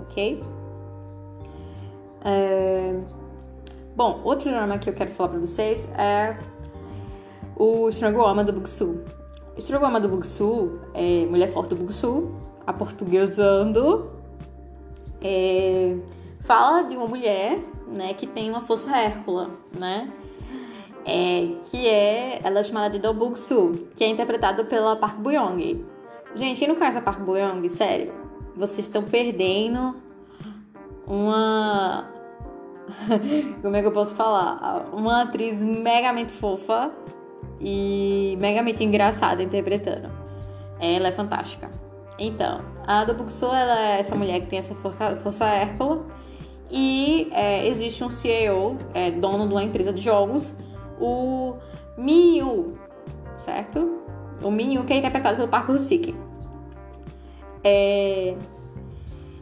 Ok? 0.00 0.42
É... 2.24 2.98
Bom, 3.94 4.20
outro 4.24 4.50
drama 4.50 4.78
que 4.78 4.88
eu 4.88 4.94
quero 4.94 5.10
falar 5.10 5.30
pra 5.30 5.40
vocês 5.40 5.88
é 5.96 6.36
o 7.56 7.88
Stranglewoman 7.88 8.44
do 8.44 8.52
Bugsu. 8.52 9.02
O 9.56 9.58
Stranglewoman 9.58 10.00
do 10.00 10.08
Bugsu 10.08 10.78
é 10.94 11.26
Mulher 11.26 11.48
Forte 11.48 11.70
do 11.70 11.76
Bugsu, 11.76 12.32
a. 12.72 14.08
É... 15.20 15.96
Fala 16.40 16.82
de 16.82 16.96
uma 16.96 17.06
mulher 17.06 17.58
né, 17.88 18.14
que 18.14 18.26
tem 18.26 18.48
uma 18.48 18.60
força 18.60 18.96
Hércula, 18.96 19.50
né? 19.78 20.10
É, 21.04 21.48
que 21.66 21.86
é, 21.86 22.40
ela 22.44 22.60
é 22.60 22.62
chamada 22.62 22.90
de 22.90 22.98
Do 22.98 23.14
Buk-soo, 23.14 23.86
que 23.96 24.04
é 24.04 24.08
interpretada 24.08 24.64
pela 24.64 24.94
Park 24.96 25.18
Bo-young. 25.18 25.84
Gente, 26.34 26.58
quem 26.58 26.68
não 26.68 26.74
conhece 26.74 26.98
a 26.98 27.00
Park 27.00 27.20
Bo-young, 27.20 27.66
sério, 27.70 28.12
vocês 28.54 28.86
estão 28.86 29.02
perdendo 29.02 29.96
uma 31.06 32.06
como 33.62 33.76
é 33.76 33.80
que 33.80 33.86
eu 33.86 33.92
posso 33.92 34.14
falar? 34.14 34.88
Uma 34.92 35.22
atriz 35.22 35.62
megamente 35.62 36.32
fofa 36.32 36.90
e 37.60 38.36
megamente 38.38 38.82
engraçada 38.84 39.42
interpretando. 39.42 40.10
Ela 40.80 41.08
é 41.08 41.12
fantástica. 41.12 41.70
Então, 42.18 42.62
a 42.86 43.04
Do 43.04 43.14
Buk-soo, 43.14 43.54
ela 43.54 43.78
é 43.92 44.00
essa 44.00 44.14
mulher 44.14 44.40
que 44.40 44.48
tem 44.48 44.58
essa 44.58 44.74
força, 44.74 45.46
Hércula 45.46 46.04
e 46.70 47.28
é, 47.32 47.66
existe 47.66 48.04
um 48.04 48.10
CEO, 48.10 48.76
é, 48.92 49.10
dono 49.10 49.46
de 49.46 49.54
uma 49.54 49.62
empresa 49.62 49.92
de 49.92 50.02
jogos, 50.02 50.52
o 51.00 51.54
Minyu, 51.96 52.76
certo? 53.38 54.00
O 54.42 54.50
Minyu 54.50 54.84
que 54.84 54.92
é 54.92 54.98
interpretado 54.98 55.36
pelo 55.36 55.48
Park 55.48 55.70
Sik. 55.78 56.14
É... 57.64 58.34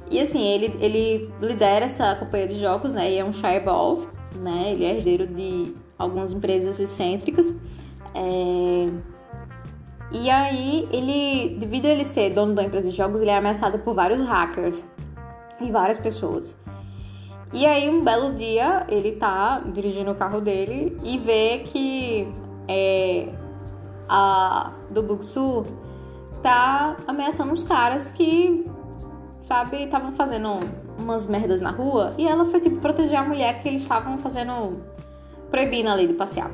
E 0.09 0.21
assim, 0.21 0.41
ele, 0.41 0.77
ele 0.81 1.31
lidera 1.41 1.87
essa 1.87 2.15
companhia 2.15 2.47
de 2.47 2.61
jogos, 2.61 2.95
né? 2.95 3.11
E 3.11 3.19
é 3.19 3.25
um 3.25 3.33
Shireball, 3.33 4.07
né? 4.37 4.73
Ele 4.73 4.85
é 4.85 4.97
herdeiro 4.97 5.27
de 5.27 5.75
algumas 5.99 6.33
empresas 6.33 6.79
excêntricas. 6.79 7.53
É... 8.15 9.16
E 10.13 10.31
aí, 10.31 10.89
ele, 10.93 11.57
devido 11.59 11.87
a 11.87 11.89
ele 11.89 12.05
ser 12.05 12.31
dono 12.31 12.55
da 12.55 12.63
empresa 12.63 12.89
de 12.91 12.97
jogos, 12.97 13.21
ele 13.21 13.31
é 13.31 13.37
ameaçado 13.37 13.79
por 13.81 13.95
vários 13.95 14.21
hackers 14.21 14.85
e 15.61 15.71
várias 15.71 15.99
pessoas. 15.99 16.57
E 17.53 17.67
aí, 17.67 17.89
um 17.89 18.05
belo 18.05 18.35
dia, 18.35 18.87
ele 18.89 19.13
tá 19.13 19.61
dirigindo 19.73 20.11
o 20.11 20.15
carro 20.15 20.41
dele 20.41 20.97
e 21.03 21.19
vê 21.19 21.61
que 21.65 22.27
é, 22.69 23.29
a 24.09 24.73
do 24.91 25.03
Buxu 25.03 25.65
tá 26.43 26.97
ameaçando 27.07 27.53
uns 27.53 27.63
caras 27.63 28.11
que, 28.11 28.65
sabe, 29.41 29.85
estavam 29.85 30.13
fazendo 30.13 30.61
umas 30.99 31.29
merdas 31.29 31.61
na 31.61 31.71
rua. 31.71 32.15
E 32.17 32.27
ela 32.27 32.45
foi, 32.45 32.61
tipo, 32.61 32.77
proteger 32.77 33.19
a 33.19 33.25
mulher 33.25 33.63
que 33.63 33.69
eles 33.69 33.83
estavam 33.83 34.19
fazendo. 34.19 34.81
proibindo 35.51 35.89
ali 35.89 36.07
de 36.07 36.15
passear. 36.15 36.51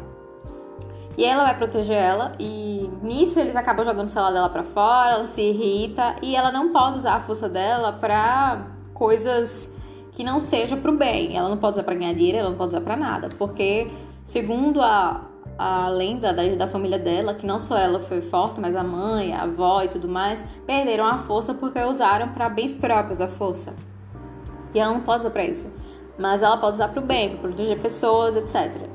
E 1.16 1.24
ela 1.24 1.44
vai 1.44 1.56
proteger 1.56 1.96
ela 1.96 2.32
e 2.38 2.90
nisso 3.02 3.38
eles 3.38 3.54
acabam 3.54 3.84
jogando 3.84 4.06
o 4.06 4.08
celular 4.08 4.32
dela 4.32 4.48
para 4.48 4.62
fora, 4.62 5.14
ela 5.14 5.26
se 5.26 5.42
irrita 5.42 6.16
e 6.22 6.34
ela 6.34 6.50
não 6.50 6.72
pode 6.72 6.98
usar 6.98 7.16
a 7.16 7.20
força 7.20 7.48
dela 7.48 7.92
para 7.92 8.66
coisas 8.94 9.74
que 10.12 10.24
não 10.24 10.40
seja 10.40 10.76
para 10.76 10.90
o 10.90 10.96
bem. 10.96 11.36
Ela 11.36 11.48
não 11.48 11.58
pode 11.58 11.74
usar 11.74 11.82
para 11.82 11.94
ganhar 11.94 12.14
dinheiro, 12.14 12.38
ela 12.38 12.50
não 12.50 12.56
pode 12.56 12.70
usar 12.70 12.80
para 12.80 12.96
nada, 12.96 13.28
porque 13.36 13.90
segundo 14.24 14.80
a, 14.80 15.26
a 15.58 15.88
lenda 15.88 16.32
da, 16.32 16.42
da 16.54 16.66
família 16.66 16.98
dela, 16.98 17.34
que 17.34 17.46
não 17.46 17.58
só 17.58 17.76
ela 17.76 18.00
foi 18.00 18.22
forte, 18.22 18.58
mas 18.58 18.74
a 18.74 18.82
mãe, 18.82 19.34
a 19.34 19.42
avó 19.42 19.82
e 19.82 19.88
tudo 19.88 20.08
mais, 20.08 20.42
perderam 20.66 21.06
a 21.06 21.18
força 21.18 21.52
porque 21.52 21.78
usaram 21.80 22.28
para 22.28 22.48
bens 22.48 22.72
próprios 22.72 23.20
a 23.20 23.28
força. 23.28 23.74
E 24.74 24.80
ela 24.80 24.94
não 24.94 25.02
pode 25.02 25.20
usar 25.20 25.30
para 25.30 25.44
isso, 25.44 25.70
mas 26.18 26.42
ela 26.42 26.56
pode 26.56 26.74
usar 26.74 26.88
para 26.88 27.02
o 27.02 27.04
bem, 27.04 27.30
para 27.30 27.48
proteger 27.48 27.78
pessoas, 27.80 28.34
etc. 28.34 28.91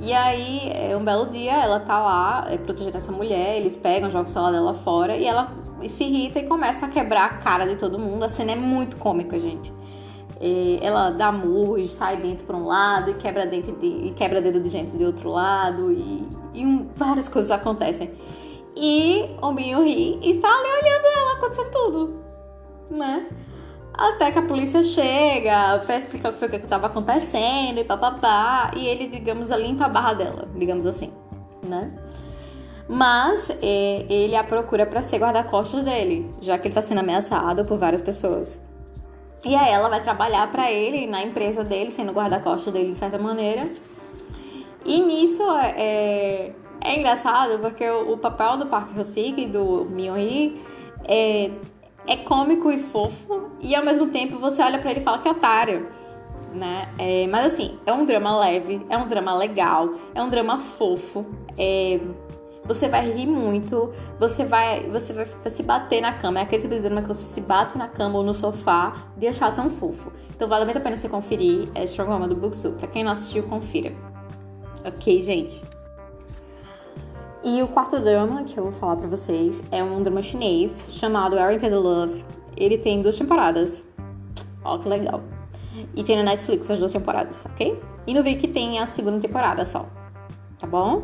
E 0.00 0.12
aí, 0.12 0.70
é, 0.72 0.96
um 0.96 1.04
belo 1.04 1.26
dia, 1.26 1.52
ela 1.52 1.78
tá 1.78 2.00
lá 2.00 2.46
é, 2.50 2.58
protegendo 2.58 2.96
essa 2.96 3.12
mulher, 3.12 3.56
eles 3.56 3.76
pegam, 3.76 4.10
jogam 4.10 4.28
o 4.28 4.32
celular 4.32 4.52
dela 4.52 4.74
fora 4.74 5.16
e 5.16 5.24
ela 5.24 5.52
se 5.88 6.04
irrita 6.04 6.40
e 6.40 6.46
começa 6.46 6.86
a 6.86 6.88
quebrar 6.88 7.24
a 7.26 7.28
cara 7.38 7.66
de 7.66 7.76
todo 7.76 7.98
mundo. 7.98 8.24
A 8.24 8.28
cena 8.28 8.52
é 8.52 8.56
muito 8.56 8.96
cômica, 8.96 9.38
gente 9.38 9.72
ela 10.82 11.10
dá 11.10 11.32
murros, 11.32 11.90
sai 11.90 12.16
dentro 12.16 12.44
para 12.44 12.56
um 12.56 12.66
lado 12.66 13.10
e 13.10 13.14
quebra, 13.14 13.46
dente 13.46 13.72
de, 13.72 13.86
e 13.86 14.14
quebra 14.14 14.40
dedo 14.40 14.60
de 14.60 14.68
gente 14.68 14.96
de 14.96 15.04
outro 15.04 15.30
lado 15.30 15.90
e, 15.92 16.28
e 16.52 16.66
um, 16.66 16.88
várias 16.94 17.28
coisas 17.28 17.50
acontecem. 17.50 18.10
E 18.76 19.30
o 19.40 19.52
Minho 19.52 19.82
ri 19.84 20.18
e 20.20 20.30
está 20.30 20.48
ali 20.48 20.68
olhando 20.68 21.06
ela 21.16 21.32
acontecer 21.34 21.70
tudo, 21.70 22.20
né? 22.90 23.26
Até 23.96 24.32
que 24.32 24.38
a 24.38 24.42
polícia 24.42 24.82
chega 24.82 25.78
para 25.86 25.96
explicar 25.96 26.30
o 26.30 26.32
que 26.32 26.38
foi 26.40 26.48
que 26.48 26.56
estava 26.56 26.88
acontecendo 26.88 27.78
e 27.78 27.84
papapá, 27.84 28.72
e 28.76 28.86
ele, 28.86 29.06
digamos, 29.06 29.50
limpa 29.50 29.84
a 29.84 29.88
barra 29.88 30.14
dela, 30.14 30.48
digamos 30.56 30.84
assim, 30.84 31.12
né? 31.62 31.92
Mas 32.88 33.50
é, 33.62 34.04
ele 34.10 34.34
a 34.34 34.42
procura 34.42 34.84
para 34.84 35.00
ser 35.00 35.18
guarda-costas 35.18 35.84
dele, 35.84 36.28
já 36.40 36.58
que 36.58 36.66
ele 36.66 36.72
está 36.72 36.82
sendo 36.82 36.98
ameaçado 36.98 37.64
por 37.64 37.78
várias 37.78 38.02
pessoas. 38.02 38.60
E 39.44 39.54
aí 39.54 39.70
ela 39.72 39.88
vai 39.88 40.02
trabalhar 40.02 40.50
para 40.50 40.72
ele 40.72 41.06
na 41.06 41.22
empresa 41.22 41.62
dele, 41.62 41.90
sendo 41.90 42.12
guarda-costas 42.12 42.72
dele 42.72 42.90
de 42.90 42.96
certa 42.96 43.18
maneira. 43.18 43.70
E 44.84 45.00
nisso 45.00 45.42
é, 45.62 46.52
é 46.80 46.98
engraçado 46.98 47.60
porque 47.60 47.88
o, 47.88 48.12
o 48.12 48.18
papel 48.18 48.56
do 48.56 48.66
Park 48.66 48.90
Hyosik, 48.96 49.46
do 49.46 49.86
Myung-hee, 49.88 50.60
é, 51.04 51.50
é 52.06 52.16
cômico 52.16 52.70
e 52.70 52.78
fofo 52.78 53.50
e 53.60 53.74
ao 53.74 53.84
mesmo 53.84 54.08
tempo 54.08 54.38
você 54.38 54.62
olha 54.62 54.78
para 54.78 54.90
ele 54.90 55.00
e 55.00 55.02
fala 55.02 55.18
que 55.18 55.28
é 55.28 55.30
otário. 55.30 55.88
Né? 56.52 56.88
É, 56.98 57.26
mas 57.26 57.52
assim, 57.52 57.78
é 57.84 57.92
um 57.92 58.04
drama 58.04 58.38
leve, 58.38 58.84
é 58.88 58.96
um 58.96 59.08
drama 59.08 59.34
legal, 59.34 59.94
é 60.14 60.22
um 60.22 60.30
drama 60.30 60.60
fofo. 60.60 61.26
É, 61.58 61.98
você 62.64 62.88
vai 62.88 63.10
rir 63.10 63.26
muito, 63.26 63.92
você 64.18 64.44
vai, 64.44 64.88
você 64.88 65.12
vai 65.12 65.26
se 65.50 65.62
bater 65.62 66.00
na 66.00 66.12
cama. 66.12 66.38
É 66.38 66.42
aquele 66.42 66.62
tipo 66.62 66.74
de 66.74 66.80
drama 66.80 67.02
que 67.02 67.08
você 67.08 67.24
se 67.24 67.40
bate 67.40 67.76
na 67.76 67.88
cama 67.88 68.18
ou 68.18 68.24
no 68.24 68.32
sofá 68.32 69.08
de 69.16 69.26
achar 69.26 69.54
tão 69.54 69.68
fofo. 69.70 70.12
Então 70.34 70.48
vale 70.48 70.64
muito 70.64 70.78
a 70.78 70.80
pena 70.80 70.96
você 70.96 71.08
conferir. 71.08 71.68
É 71.74 71.84
Strong 71.84 72.10
Woman 72.10 72.28
do 72.28 72.36
Buksu. 72.36 72.72
Pra 72.72 72.86
quem 72.86 73.04
não 73.04 73.12
assistiu, 73.12 73.42
confira. 73.44 73.92
Ok, 74.84 75.20
gente? 75.20 75.62
E 77.44 77.62
o 77.62 77.68
quarto 77.68 78.00
drama 78.00 78.42
que 78.44 78.56
eu 78.56 78.64
vou 78.64 78.72
falar 78.72 78.96
pra 78.96 79.06
vocês 79.06 79.62
é 79.70 79.84
um 79.84 80.02
drama 80.02 80.22
chinês 80.22 80.86
chamado 80.88 81.38
Everything 81.38 81.68
the 81.68 81.76
Love. 81.76 82.24
Ele 82.56 82.78
tem 82.78 83.02
duas 83.02 83.18
temporadas. 83.18 83.84
Ó, 84.64 84.78
que 84.78 84.88
legal. 84.88 85.20
E 85.94 86.02
tem 86.02 86.16
na 86.16 86.22
Netflix 86.22 86.70
as 86.70 86.78
duas 86.78 86.90
temporadas, 86.90 87.44
ok? 87.44 87.78
E 88.06 88.14
no 88.14 88.22
Viki 88.22 88.48
tem 88.48 88.78
a 88.78 88.86
segunda 88.86 89.20
temporada 89.20 89.66
só. 89.66 89.84
Tá 90.58 90.66
bom? 90.66 91.02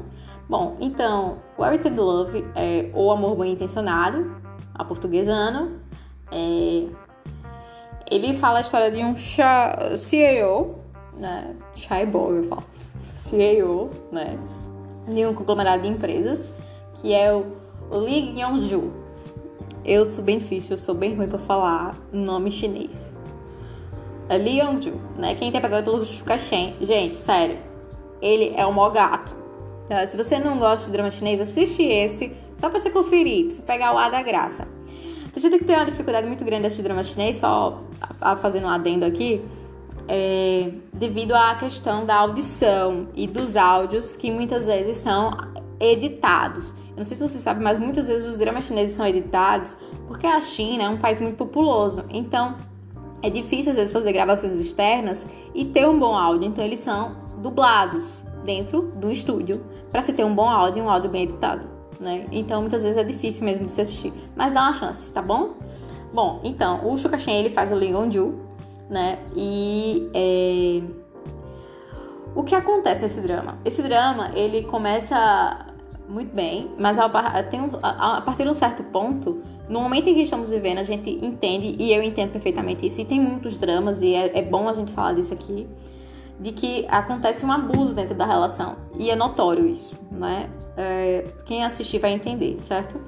Bom, 0.48 0.78
então, 0.80 1.42
o 1.58 1.64
Everything 1.64 1.94
Love 1.94 2.42
é 2.54 2.90
O 2.94 3.10
Amor 3.10 3.36
Bem 3.36 3.52
Intencionado, 3.52 4.34
a 4.74 4.82
portuguesano. 4.82 5.78
É, 6.32 6.86
ele 8.10 8.32
fala 8.32 8.58
a 8.58 8.60
história 8.62 8.90
de 8.90 9.04
um 9.04 9.14
CEO, 9.14 10.78
né? 11.18 11.54
Chaibol, 11.74 12.32
eu 12.32 12.44
falo. 12.44 12.64
CEO, 13.14 13.90
né? 14.10 14.38
De 15.12 15.26
um 15.26 15.34
conglomerado 15.34 15.82
de 15.82 15.88
empresas, 15.88 16.52
que 16.94 17.12
é 17.12 17.32
o, 17.32 17.46
Li 17.92 18.40
Yongju. 18.40 18.92
Eu 19.84 20.06
sou 20.06 20.22
bem 20.22 20.38
difícil, 20.38 20.72
eu 20.72 20.78
sou 20.78 20.94
bem 20.94 21.14
ruim 21.14 21.28
para 21.28 21.38
falar 21.38 21.96
nome 22.12 22.50
chinês. 22.50 23.16
É 24.28 24.38
Li 24.38 24.60
Yongju, 24.60 24.94
né? 25.16 25.34
Que 25.34 25.44
é 25.44 25.48
interpretado 25.48 25.84
pelo 25.84 25.98
Justifica 25.98 26.38
Shen. 26.38 26.76
Gente, 26.80 27.16
sério, 27.16 27.58
ele 28.22 28.52
é 28.56 28.64
o 28.64 28.72
maior 28.72 28.90
gato 28.90 29.40
Tá? 29.90 30.06
Se 30.06 30.16
você 30.16 30.38
não 30.38 30.56
gosta 30.60 30.86
de 30.86 30.92
drama 30.92 31.10
chinês, 31.10 31.40
assiste 31.40 31.82
esse, 31.82 32.32
só 32.60 32.70
pra 32.70 32.78
você 32.78 32.90
conferir, 32.90 33.46
pra 33.46 33.56
você 33.56 33.62
pegar 33.62 33.92
o 33.92 33.98
ar 33.98 34.08
da 34.08 34.22
graça. 34.22 34.68
Você 35.34 35.50
tem 35.50 35.58
que 35.58 35.64
ter 35.64 35.74
uma 35.74 35.84
dificuldade 35.84 36.28
muito 36.28 36.44
grande 36.44 36.66
assistir 36.66 36.84
drama 36.84 37.02
chinês, 37.02 37.38
só 37.38 37.82
a, 38.20 38.36
fazendo 38.36 38.66
um 38.66 38.70
adendo 38.70 39.04
aqui, 39.04 39.44
é, 40.12 40.72
devido 40.92 41.36
à 41.36 41.54
questão 41.54 42.04
da 42.04 42.16
audição 42.16 43.06
e 43.14 43.28
dos 43.28 43.56
áudios, 43.56 44.16
que 44.16 44.28
muitas 44.28 44.66
vezes 44.66 44.96
são 44.96 45.30
editados. 45.78 46.70
Eu 46.90 46.96
não 46.96 47.04
sei 47.04 47.16
se 47.16 47.28
você 47.28 47.38
sabe, 47.38 47.62
mas 47.62 47.78
muitas 47.78 48.08
vezes 48.08 48.26
os 48.26 48.36
dramas 48.36 48.64
chineses 48.64 48.96
são 48.96 49.06
editados 49.06 49.76
porque 50.08 50.26
a 50.26 50.40
China 50.40 50.82
é 50.82 50.88
um 50.88 50.96
país 50.96 51.20
muito 51.20 51.36
populoso. 51.36 52.04
Então, 52.10 52.56
é 53.22 53.30
difícil 53.30 53.70
às 53.70 53.76
vezes 53.76 53.92
fazer 53.92 54.12
gravações 54.12 54.56
externas 54.56 55.28
e 55.54 55.64
ter 55.64 55.86
um 55.86 55.96
bom 55.96 56.16
áudio. 56.16 56.48
Então, 56.48 56.64
eles 56.64 56.80
são 56.80 57.14
dublados 57.38 58.04
dentro 58.44 58.90
do 58.96 59.12
estúdio 59.12 59.64
para 59.92 60.02
se 60.02 60.12
ter 60.12 60.24
um 60.24 60.34
bom 60.34 60.50
áudio 60.50 60.80
e 60.80 60.82
um 60.82 60.90
áudio 60.90 61.08
bem 61.08 61.22
editado, 61.22 61.68
né? 62.00 62.26
Então, 62.32 62.62
muitas 62.62 62.82
vezes 62.82 62.98
é 62.98 63.04
difícil 63.04 63.44
mesmo 63.44 63.64
de 63.64 63.70
se 63.70 63.80
assistir, 63.80 64.12
mas 64.34 64.52
dá 64.52 64.62
uma 64.62 64.74
chance, 64.74 65.08
tá 65.10 65.22
bom? 65.22 65.50
Bom, 66.12 66.40
então, 66.42 66.84
o 66.84 66.98
Shu 66.98 67.08
Shen, 67.16 67.38
ele 67.38 67.50
faz 67.50 67.70
o 67.70 67.74
Lee 67.76 67.92
Ju, 68.10 68.49
né? 68.90 69.18
E 69.36 70.10
é... 70.12 70.82
o 72.34 72.42
que 72.42 72.54
acontece 72.54 73.02
nesse 73.02 73.20
drama? 73.20 73.58
Esse 73.64 73.80
drama, 73.80 74.32
ele 74.34 74.64
começa 74.64 75.66
muito 76.08 76.34
bem, 76.34 76.70
mas 76.76 76.98
a, 76.98 77.08
tem 77.44 77.60
um, 77.60 77.70
a 77.80 78.20
partir 78.20 78.42
de 78.42 78.48
um 78.48 78.54
certo 78.54 78.82
ponto, 78.82 79.40
no 79.68 79.80
momento 79.80 80.08
em 80.08 80.14
que 80.14 80.22
estamos 80.22 80.50
vivendo, 80.50 80.78
a 80.78 80.82
gente 80.82 81.08
entende, 81.24 81.76
e 81.78 81.92
eu 81.92 82.02
entendo 82.02 82.32
perfeitamente 82.32 82.84
isso, 82.84 83.00
e 83.00 83.04
tem 83.04 83.20
muitos 83.20 83.56
dramas, 83.56 84.02
e 84.02 84.12
é, 84.12 84.38
é 84.38 84.42
bom 84.42 84.68
a 84.68 84.72
gente 84.74 84.90
falar 84.90 85.12
disso 85.12 85.32
aqui, 85.32 85.68
de 86.40 86.52
que 86.52 86.86
acontece 86.88 87.46
um 87.46 87.52
abuso 87.52 87.94
dentro 87.94 88.14
da 88.14 88.26
relação. 88.26 88.76
E 88.98 89.10
é 89.10 89.14
notório 89.14 89.66
isso, 89.66 89.94
né? 90.10 90.50
É, 90.76 91.26
quem 91.44 91.62
assistir 91.62 91.98
vai 91.98 92.12
entender, 92.12 92.56
certo? 92.60 93.00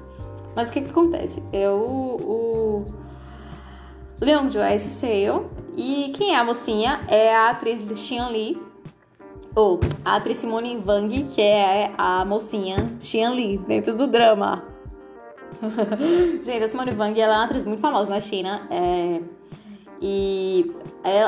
Mas 0.55 0.69
o 0.69 0.71
que, 0.71 0.81
que 0.81 0.89
acontece? 0.91 1.43
Eu, 1.51 1.73
o 1.75 2.85
Leon 4.23 4.49
Jo 4.49 4.59
é 4.59 4.75
esse 4.75 4.89
Seo, 4.89 5.45
e 5.75 6.13
quem 6.15 6.33
é 6.33 6.37
a 6.37 6.43
mocinha 6.43 7.01
é 7.07 7.35
a 7.35 7.49
atriz 7.49 7.81
Xian 7.97 8.29
Li, 8.29 8.61
ou 9.55 9.79
a 10.03 10.15
atriz 10.15 10.37
Simone 10.37 10.81
Wang, 10.85 11.23
que 11.25 11.41
é 11.41 11.91
a 11.97 12.25
mocinha 12.25 12.77
Xian 13.01 13.31
Li, 13.31 13.57
dentro 13.57 13.95
do 13.95 14.07
drama. 14.07 14.63
Gente, 16.43 16.63
a 16.63 16.67
Simone 16.67 16.91
Wang 16.91 17.19
ela 17.19 17.33
é 17.33 17.37
uma 17.37 17.45
atriz 17.45 17.63
muito 17.63 17.79
famosa 17.79 18.09
na 18.09 18.19
China. 18.19 18.67
É, 18.69 19.21
e 20.01 20.71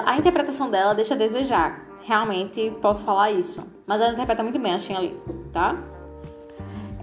a 0.06 0.18
interpretação 0.18 0.70
dela 0.70 0.94
deixa 0.94 1.14
a 1.14 1.18
desejar. 1.18 1.86
Realmente 2.04 2.72
posso 2.82 3.04
falar 3.04 3.32
isso. 3.32 3.64
Mas 3.86 4.02
ela 4.02 4.14
interpreta 4.14 4.44
muito 4.44 4.60
bem 4.60 4.74
a 4.74 4.80
Xian 4.80 5.00
Li, 5.00 5.16
tá? 5.52 5.78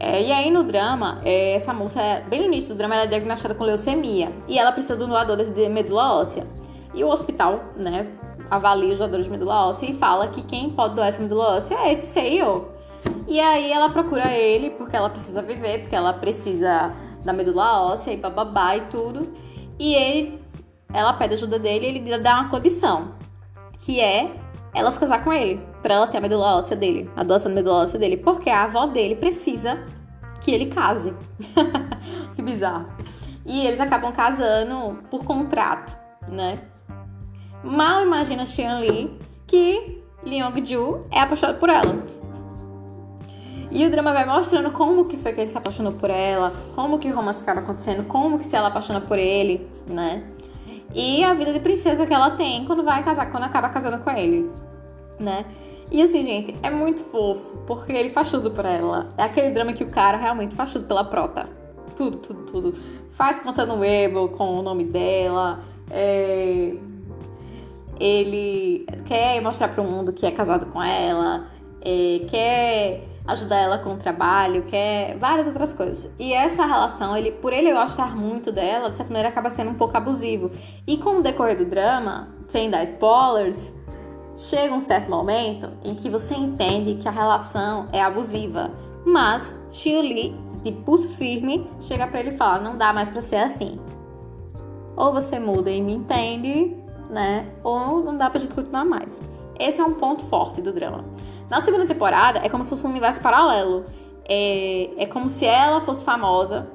É, 0.05 0.21
e 0.21 0.33
aí 0.33 0.51
no 0.51 0.65
drama, 0.65 1.21
é, 1.25 1.53
essa 1.53 1.73
moça, 1.73 2.01
bem 2.27 2.41
no 2.41 2.47
início 2.47 2.75
do 2.75 2.77
drama, 2.77 2.97
ela 2.97 3.05
é 3.05 3.07
diagnosticada 3.07 3.55
com 3.55 3.63
leucemia. 3.63 4.33
E 4.49 4.59
ela 4.59 4.73
precisa 4.73 4.97
de 4.97 5.05
um 5.05 5.09
doador 5.09 5.37
de 5.37 5.69
medula 5.69 6.15
óssea. 6.15 6.45
E 6.93 7.05
o 7.05 7.09
hospital, 7.09 7.61
né, 7.79 8.09
avalia 8.51 8.93
os 8.93 8.99
doadores 8.99 9.27
de 9.27 9.31
medula 9.31 9.69
óssea 9.69 9.89
e 9.89 9.95
fala 9.95 10.27
que 10.27 10.43
quem 10.43 10.71
pode 10.71 10.97
doar 10.97 11.07
essa 11.07 11.23
medula 11.23 11.57
óssea 11.57 11.77
é 11.85 11.93
esse 11.93 12.07
CEO. 12.07 12.69
E 13.29 13.39
aí 13.39 13.71
ela 13.71 13.91
procura 13.91 14.33
ele 14.33 14.71
porque 14.71 14.97
ela 14.97 15.09
precisa 15.09 15.41
viver, 15.41 15.83
porque 15.83 15.95
ela 15.95 16.13
precisa 16.13 16.93
da 17.25 17.33
medula 17.33 17.81
óssea 17.83 18.13
e 18.13 18.17
bababá 18.17 18.77
e 18.77 18.81
tudo. 18.91 19.33
E 19.79 19.95
ele, 19.95 20.43
ela 20.93 21.13
pede 21.13 21.35
ajuda 21.35 21.61
dele 21.61 21.87
e 21.87 21.89
ele 21.91 22.19
dá 22.19 22.41
uma 22.41 22.51
condição, 22.51 23.15
que 23.79 24.01
é 24.01 24.33
ela 24.75 24.91
se 24.91 24.99
casar 24.99 25.23
com 25.23 25.33
ele, 25.33 25.65
para 25.83 25.95
ela 25.95 26.07
ter 26.07 26.19
a 26.19 26.21
medula 26.21 26.57
óssea 26.57 26.77
dele, 26.77 27.11
a 27.17 27.23
doação 27.23 27.51
da 27.51 27.57
medula 27.57 27.83
óssea 27.83 27.99
dele, 27.99 28.17
porque 28.17 28.49
a 28.49 28.65
avó 28.65 28.87
dele 28.87 29.17
precisa 29.17 29.79
que 30.41 30.51
ele 30.51 30.67
case. 30.67 31.13
que 32.35 32.43
bizarro. 32.43 32.87
E 33.45 33.67
eles 33.67 33.81
acabam 33.81 34.13
casando 34.13 34.99
por 35.11 35.25
contrato, 35.25 35.97
né? 36.29 36.61
Mal 37.63 38.03
imagina 38.03 38.45
Xian 38.45 38.81
Li 38.81 39.19
que 39.47 40.03
Leong 40.25 40.65
Ju 40.65 41.01
é 41.11 41.21
apaixonado 41.21 41.59
por 41.59 41.69
ela. 41.69 42.23
E 43.71 43.87
o 43.87 43.91
drama 43.91 44.13
vai 44.13 44.27
mostrando 44.27 44.71
como 44.71 45.07
que 45.07 45.17
foi 45.17 45.33
que 45.33 45.41
ele 45.41 45.49
se 45.49 45.57
apaixonou 45.57 45.93
por 45.93 46.11
ela, 46.11 46.53
como 46.75 46.99
que 46.99 47.11
o 47.11 47.15
romance 47.15 47.41
acaba 47.41 47.61
acontecendo, 47.61 48.07
como 48.07 48.39
que 48.39 48.45
se 48.45 48.55
ela 48.55 48.69
apaixona 48.69 49.01
por 49.01 49.19
ele, 49.19 49.67
né? 49.87 50.23
E 50.95 51.25
a 51.25 51.33
vida 51.33 51.53
de 51.55 51.61
princesa 51.61 52.05
que 52.05 52.13
ela 52.13 52.33
tem 52.33 52.67
quando 52.67 52.85
vai 52.85 53.03
casar, 53.03 53.31
quando 53.31 53.45
acaba 53.45 53.71
casando 53.71 53.99
com 53.99 54.11
ele, 54.11 54.53
né? 55.19 55.47
E 55.93 56.01
assim, 56.01 56.23
gente, 56.23 56.57
é 56.63 56.71
muito 56.71 57.03
fofo, 57.03 57.59
porque 57.67 57.93
ele 57.93 58.09
faz 58.09 58.31
tudo 58.31 58.51
por 58.51 58.65
ela. 58.65 59.13
É 59.19 59.25
aquele 59.25 59.51
drama 59.51 59.75
que 59.75 59.85
o 59.85 59.91
cara 59.91 60.17
realmente 60.17 60.55
faz 60.55 60.73
tudo 60.73 60.87
pela 60.87 61.05
prota. 61.05 61.51
Tudo, 61.95 62.17
tudo, 62.17 62.47
tudo. 62.47 62.75
Faz 63.11 63.41
contando 63.41 63.75
o 63.75 63.81
Weibo 63.81 64.31
com 64.31 64.59
o 64.59 64.63
nome 64.63 64.85
dela. 64.85 65.63
É... 65.91 66.73
Ele 68.01 68.87
quer 69.05 69.43
mostrar 69.43 69.69
pro 69.69 69.85
mundo 69.85 70.15
que 70.15 70.25
é 70.25 70.31
casado 70.31 70.65
com 70.73 70.83
ela. 70.83 71.47
É... 71.83 72.25
Quer 72.27 73.05
ajudar 73.27 73.57
ela 73.57 73.79
com 73.79 73.93
o 73.93 73.97
trabalho, 73.99 74.63
quer 74.63 75.19
várias 75.19 75.47
outras 75.47 75.75
coisas. 75.75 76.11
E 76.19 76.33
essa 76.33 76.65
relação, 76.65 77.15
ele, 77.15 77.33
por 77.33 77.53
ele 77.53 77.71
gostar 77.71 78.17
muito 78.17 78.51
dela, 78.51 78.89
de 78.89 78.97
certa 78.97 79.13
maneira 79.13 79.29
acaba 79.29 79.51
sendo 79.51 79.71
um 79.71 79.75
pouco 79.75 79.95
abusivo. 79.95 80.51
E 80.87 80.97
com 80.97 81.19
o 81.19 81.23
decorrer 81.23 81.59
do 81.59 81.67
drama, 81.67 82.29
sem 82.49 82.71
dar 82.71 82.83
spoilers, 82.85 83.75
chega 84.37 84.75
um 84.75 84.81
certo 84.81 85.11
momento 85.11 85.71
em 85.85 85.95
que 85.95 86.09
você 86.09 86.35
entende 86.35 86.95
que 86.95 87.09
a 87.09 87.11
relação 87.11 87.87
é 87.93 88.03
abusiva. 88.03 88.71
Mas 89.05 89.55
Li, 89.85 90.37
de 90.63 90.73
pulso 90.73 91.09
firme, 91.09 91.69
chega 91.81 92.07
para 92.07 92.21
ele 92.21 92.31
e 92.31 92.37
fala: 92.37 92.61
"Não 92.61 92.77
dá 92.77 92.93
mais 92.93 93.11
para 93.11 93.21
ser 93.21 93.37
assim. 93.37 93.79
Ou 94.97 95.13
você 95.13 95.39
muda 95.39 95.71
e 95.71 95.83
me 95.83 95.93
entende, 95.93 96.77
né? 97.11 97.47
Ou 97.65 98.03
não 98.03 98.17
dá 98.17 98.31
pra 98.31 98.41
gente 98.41 98.55
continuar 98.55 98.85
mais." 98.85 99.21
Esse 99.59 99.81
é 99.81 99.85
um 99.85 99.95
ponto 99.95 100.25
forte 100.25 100.61
do 100.61 100.73
drama. 100.73 101.05
Na 101.49 101.61
segunda 101.61 101.87
temporada, 101.87 102.41
é 102.43 102.49
como 102.49 102.65
se 102.65 102.71
fosse 102.71 102.87
um 102.87 102.91
universo 102.91 103.21
paralelo. 103.21 103.85
É, 104.25 104.91
é 104.97 105.07
como 105.07 105.29
se 105.29 105.45
ela 105.45 105.81
fosse 105.81 106.05
famosa, 106.05 106.69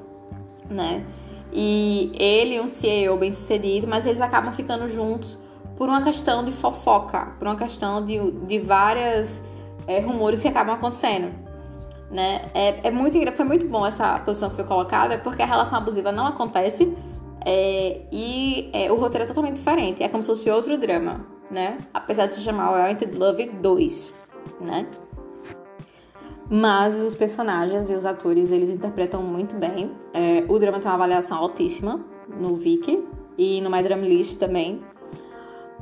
né? 0.70 1.04
E 1.52 2.12
ele, 2.14 2.60
um 2.60 2.68
CEO 2.68 3.18
bem 3.18 3.32
sucedido, 3.32 3.88
mas 3.88 4.06
eles 4.06 4.22
acabam 4.22 4.54
ficando 4.54 4.90
juntos 4.90 5.40
por 5.78 5.88
uma 5.88 6.02
questão 6.02 6.44
de 6.44 6.52
fofoca, 6.52 7.34
por 7.38 7.48
uma 7.48 7.56
questão 7.56 8.04
de, 8.04 8.32
de 8.32 8.60
várias 8.60 9.46
é, 9.88 10.00
rumores 10.00 10.42
que 10.42 10.48
acabam 10.48 10.76
acontecendo. 10.76 11.32
Né? 12.10 12.50
É, 12.54 12.88
é 12.88 12.92
muito, 12.92 13.18
foi 13.34 13.46
muito 13.46 13.68
bom 13.68 13.86
essa 13.86 14.18
posição 14.20 14.50
que 14.50 14.56
foi 14.56 14.66
colocada, 14.66 15.18
porque 15.20 15.42
a 15.42 15.46
relação 15.46 15.78
abusiva 15.78 16.12
não 16.12 16.26
acontece 16.26 16.96
é, 17.46 18.02
e 18.12 18.70
é, 18.74 18.92
o 18.92 18.96
roteiro 18.96 19.24
é 19.24 19.28
totalmente 19.28 19.58
diferente. 19.58 20.02
É 20.02 20.10
como 20.10 20.24
se 20.24 20.30
fosse 20.30 20.50
outro 20.50 20.78
drama, 20.78 21.26
né? 21.52 21.78
Apesar 21.94 22.26
de 22.26 22.34
se 22.34 22.42
chamar 22.42 22.72
Wanted 22.72 23.16
Love 23.16 23.52
2 23.62 24.16
né? 24.62 24.88
Mas 26.50 27.02
os 27.02 27.14
personagens 27.14 27.90
e 27.90 27.94
os 27.94 28.06
atores, 28.06 28.52
eles 28.52 28.70
interpretam 28.70 29.22
muito 29.22 29.56
bem. 29.56 29.92
É, 30.14 30.46
o 30.48 30.58
drama 30.58 30.80
tem 30.80 30.88
uma 30.88 30.96
avaliação 30.96 31.38
altíssima 31.38 32.00
no 32.40 32.56
Viki 32.56 33.04
e 33.38 33.60
no 33.62 33.70
My 33.70 33.84
Drama 33.84 34.06
List 34.06 34.38
também. 34.38 34.82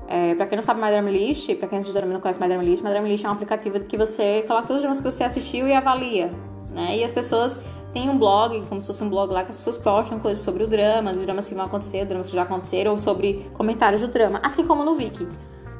É, 0.07 0.35
pra 0.35 0.45
quem 0.45 0.55
não 0.55 0.63
sabe 0.63 0.81
My 0.81 0.89
Drama 0.89 1.09
List, 1.09 1.53
pra 1.55 1.67
quem 1.67 1.79
não 1.79 2.19
conhece 2.19 2.39
My 2.39 2.47
Drama 2.47 2.63
List, 2.63 2.83
My 2.83 2.89
Drama 2.89 3.07
List 3.07 3.25
é 3.25 3.29
um 3.29 3.31
aplicativo 3.31 3.79
que 3.83 3.97
você 3.97 4.43
coloca 4.47 4.67
todos 4.67 4.77
os 4.77 4.81
dramas 4.81 4.99
que 4.99 5.11
você 5.11 5.23
assistiu 5.23 5.67
e 5.67 5.73
avalia, 5.73 6.31
né? 6.71 6.97
E 6.97 7.03
as 7.03 7.11
pessoas 7.11 7.59
têm 7.91 8.09
um 8.09 8.17
blog, 8.17 8.61
como 8.67 8.79
se 8.79 8.87
fosse 8.87 9.03
um 9.03 9.09
blog 9.09 9.33
lá, 9.33 9.43
que 9.43 9.49
as 9.49 9.57
pessoas 9.57 9.77
postam 9.77 10.19
coisas 10.19 10.43
sobre 10.43 10.63
o 10.63 10.67
drama, 10.67 11.11
os 11.11 11.25
dramas 11.25 11.47
que 11.47 11.55
vão 11.55 11.65
acontecer, 11.65 12.05
dramas 12.05 12.27
que 12.27 12.35
já 12.35 12.43
aconteceram, 12.43 12.91
ou 12.91 12.99
sobre 12.99 13.49
comentários 13.53 14.01
do 14.01 14.07
drama, 14.07 14.39
assim 14.43 14.67
como 14.67 14.83
no 14.83 14.95
Viki. 14.95 15.27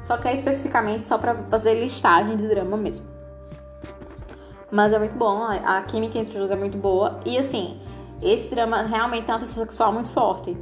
Só 0.02 0.16
que 0.16 0.26
é 0.26 0.34
especificamente 0.34 1.06
só 1.06 1.18
pra 1.18 1.34
fazer 1.44 1.74
listagem 1.74 2.36
de 2.36 2.48
drama 2.48 2.76
mesmo. 2.76 3.06
Mas 4.72 4.92
é 4.92 4.98
muito 4.98 5.16
bom, 5.16 5.44
a 5.44 5.80
química 5.82 6.18
entre 6.18 6.32
os 6.32 6.38
dois 6.38 6.50
é 6.50 6.56
muito 6.56 6.76
boa. 6.78 7.20
E 7.24 7.38
assim, 7.38 7.80
esse 8.20 8.48
drama 8.48 8.82
realmente 8.82 9.24
tem 9.24 9.34
uma 9.34 9.40
tensão 9.40 9.62
sexual 9.62 9.92
muito 9.92 10.08
forte. 10.08 10.56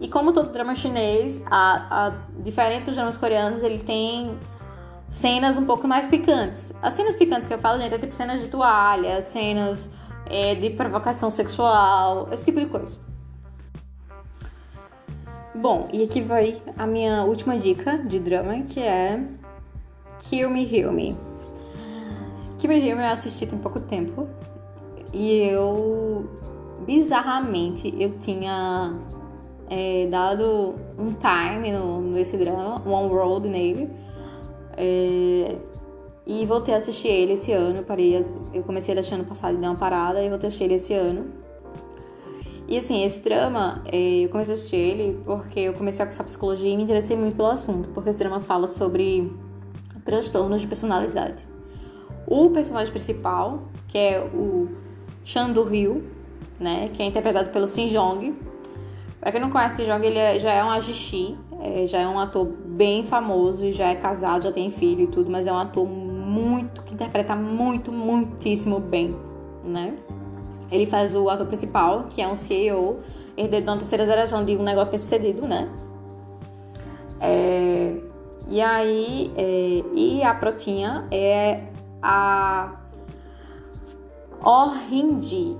E 0.00 0.08
como 0.08 0.32
todo 0.32 0.52
drama 0.52 0.74
chinês, 0.74 1.42
a, 1.46 2.06
a, 2.06 2.12
diferente 2.42 2.84
dos 2.84 2.94
dramas 2.94 3.16
coreanos, 3.16 3.62
ele 3.62 3.78
tem 3.78 4.38
cenas 5.08 5.56
um 5.56 5.64
pouco 5.64 5.88
mais 5.88 6.06
picantes. 6.06 6.72
As 6.82 6.94
cenas 6.94 7.16
picantes 7.16 7.46
que 7.46 7.54
eu 7.54 7.58
falo, 7.58 7.80
gente, 7.80 7.94
é 7.94 7.98
tipo 7.98 8.14
cenas 8.14 8.40
de 8.40 8.48
toalha, 8.48 9.22
cenas 9.22 9.88
é, 10.26 10.54
de 10.54 10.70
provocação 10.70 11.30
sexual, 11.30 12.28
esse 12.30 12.44
tipo 12.44 12.60
de 12.60 12.66
coisa. 12.66 12.98
Bom, 15.54 15.88
e 15.90 16.02
aqui 16.02 16.20
vai 16.20 16.60
a 16.76 16.86
minha 16.86 17.24
última 17.24 17.56
dica 17.56 17.96
de 17.96 18.18
drama, 18.18 18.62
que 18.62 18.80
é 18.80 19.24
Kill 20.28 20.50
Me, 20.50 20.64
Heal 20.70 20.92
Me. 20.92 21.16
Kill 22.58 22.68
Me, 22.68 22.86
Heal 22.86 22.98
Me 22.98 23.04
eu 23.04 23.08
assisti 23.08 23.46
tem 23.46 23.58
pouco 23.58 23.80
tempo 23.80 24.28
e 25.14 25.32
eu, 25.48 26.28
bizarramente, 26.84 27.94
eu 27.98 28.18
tinha 28.18 28.98
é, 29.68 30.06
dado 30.10 30.74
um 30.98 31.12
time 31.12 31.72
no, 31.72 32.00
nesse 32.00 32.36
drama, 32.36 32.82
One 32.86 33.12
World 33.12 33.48
nele, 33.48 33.90
é, 34.76 35.56
e 36.26 36.44
voltei 36.44 36.74
a 36.74 36.78
assistir 36.78 37.08
ele 37.08 37.32
esse 37.34 37.52
ano. 37.52 37.82
Parei, 37.82 38.24
eu 38.52 38.62
comecei 38.62 38.94
ele 38.94 39.06
ano 39.12 39.24
passado 39.24 39.54
e 39.54 39.58
dei 39.58 39.68
uma 39.68 39.76
parada 39.76 40.22
e 40.22 40.28
voltei 40.28 40.46
a 40.46 40.48
assistir 40.48 40.64
ele 40.64 40.74
esse 40.74 40.94
ano. 40.94 41.26
E 42.68 42.76
assim, 42.76 43.04
esse 43.04 43.20
drama, 43.20 43.82
é, 43.86 44.24
eu 44.24 44.28
comecei 44.28 44.54
a 44.54 44.56
assistir 44.56 44.76
ele 44.76 45.20
porque 45.24 45.60
eu 45.60 45.72
comecei 45.72 46.02
a 46.02 46.06
cursar 46.06 46.26
psicologia 46.26 46.68
e 46.68 46.76
me 46.76 46.82
interessei 46.82 47.16
muito 47.16 47.36
pelo 47.36 47.48
assunto, 47.48 47.88
porque 47.90 48.10
esse 48.10 48.18
drama 48.18 48.40
fala 48.40 48.66
sobre 48.66 49.32
transtornos 50.04 50.60
de 50.60 50.66
personalidade. 50.66 51.46
O 52.26 52.50
personagem 52.50 52.92
principal, 52.92 53.68
que 53.86 53.96
é 53.96 54.20
o 54.20 54.68
Chan 55.24 55.50
do 55.50 55.62
Rio, 55.62 56.02
né? 56.58 56.90
Que 56.92 57.02
é 57.02 57.06
interpretado 57.06 57.50
pelo 57.50 57.68
Shin 57.68 57.86
Jong. 57.88 58.34
Pra 59.26 59.32
quem 59.32 59.40
não 59.40 59.50
conhece 59.50 59.82
o 59.82 59.84
Jong, 59.84 60.06
ele 60.06 60.20
é, 60.20 60.38
já 60.38 60.52
é 60.52 60.62
um 60.62 60.70
ajishi, 60.70 61.36
é, 61.60 61.84
já 61.84 61.98
é 61.98 62.06
um 62.06 62.16
ator 62.16 62.46
bem 62.46 63.02
famoso, 63.02 63.72
já 63.72 63.88
é 63.88 63.96
casado, 63.96 64.44
já 64.44 64.52
tem 64.52 64.70
filho 64.70 65.00
e 65.00 65.06
tudo, 65.08 65.28
mas 65.28 65.48
é 65.48 65.52
um 65.52 65.58
ator 65.58 65.84
muito, 65.84 66.80
que 66.84 66.94
interpreta 66.94 67.34
muito, 67.34 67.90
muitíssimo 67.90 68.78
bem, 68.78 69.16
né? 69.64 69.96
Ele 70.70 70.86
faz 70.86 71.12
o 71.12 71.28
ator 71.28 71.44
principal, 71.44 72.04
que 72.04 72.22
é 72.22 72.28
um 72.28 72.36
CEO, 72.36 72.98
herdeiro 73.36 73.64
de 73.64 73.72
uma 73.72 73.78
terceira 73.78 74.06
geração 74.06 74.44
de 74.44 74.56
um 74.56 74.62
negócio 74.62 74.90
que 74.90 74.94
é 74.94 74.98
sucedido, 75.00 75.48
né? 75.48 75.68
É, 77.20 77.96
e 78.46 78.60
aí, 78.60 79.32
é, 79.36 79.82
e 79.92 80.22
a 80.22 80.34
protinha 80.34 81.02
é 81.10 81.64
a 82.00 82.76
Orhindi. 84.40 85.56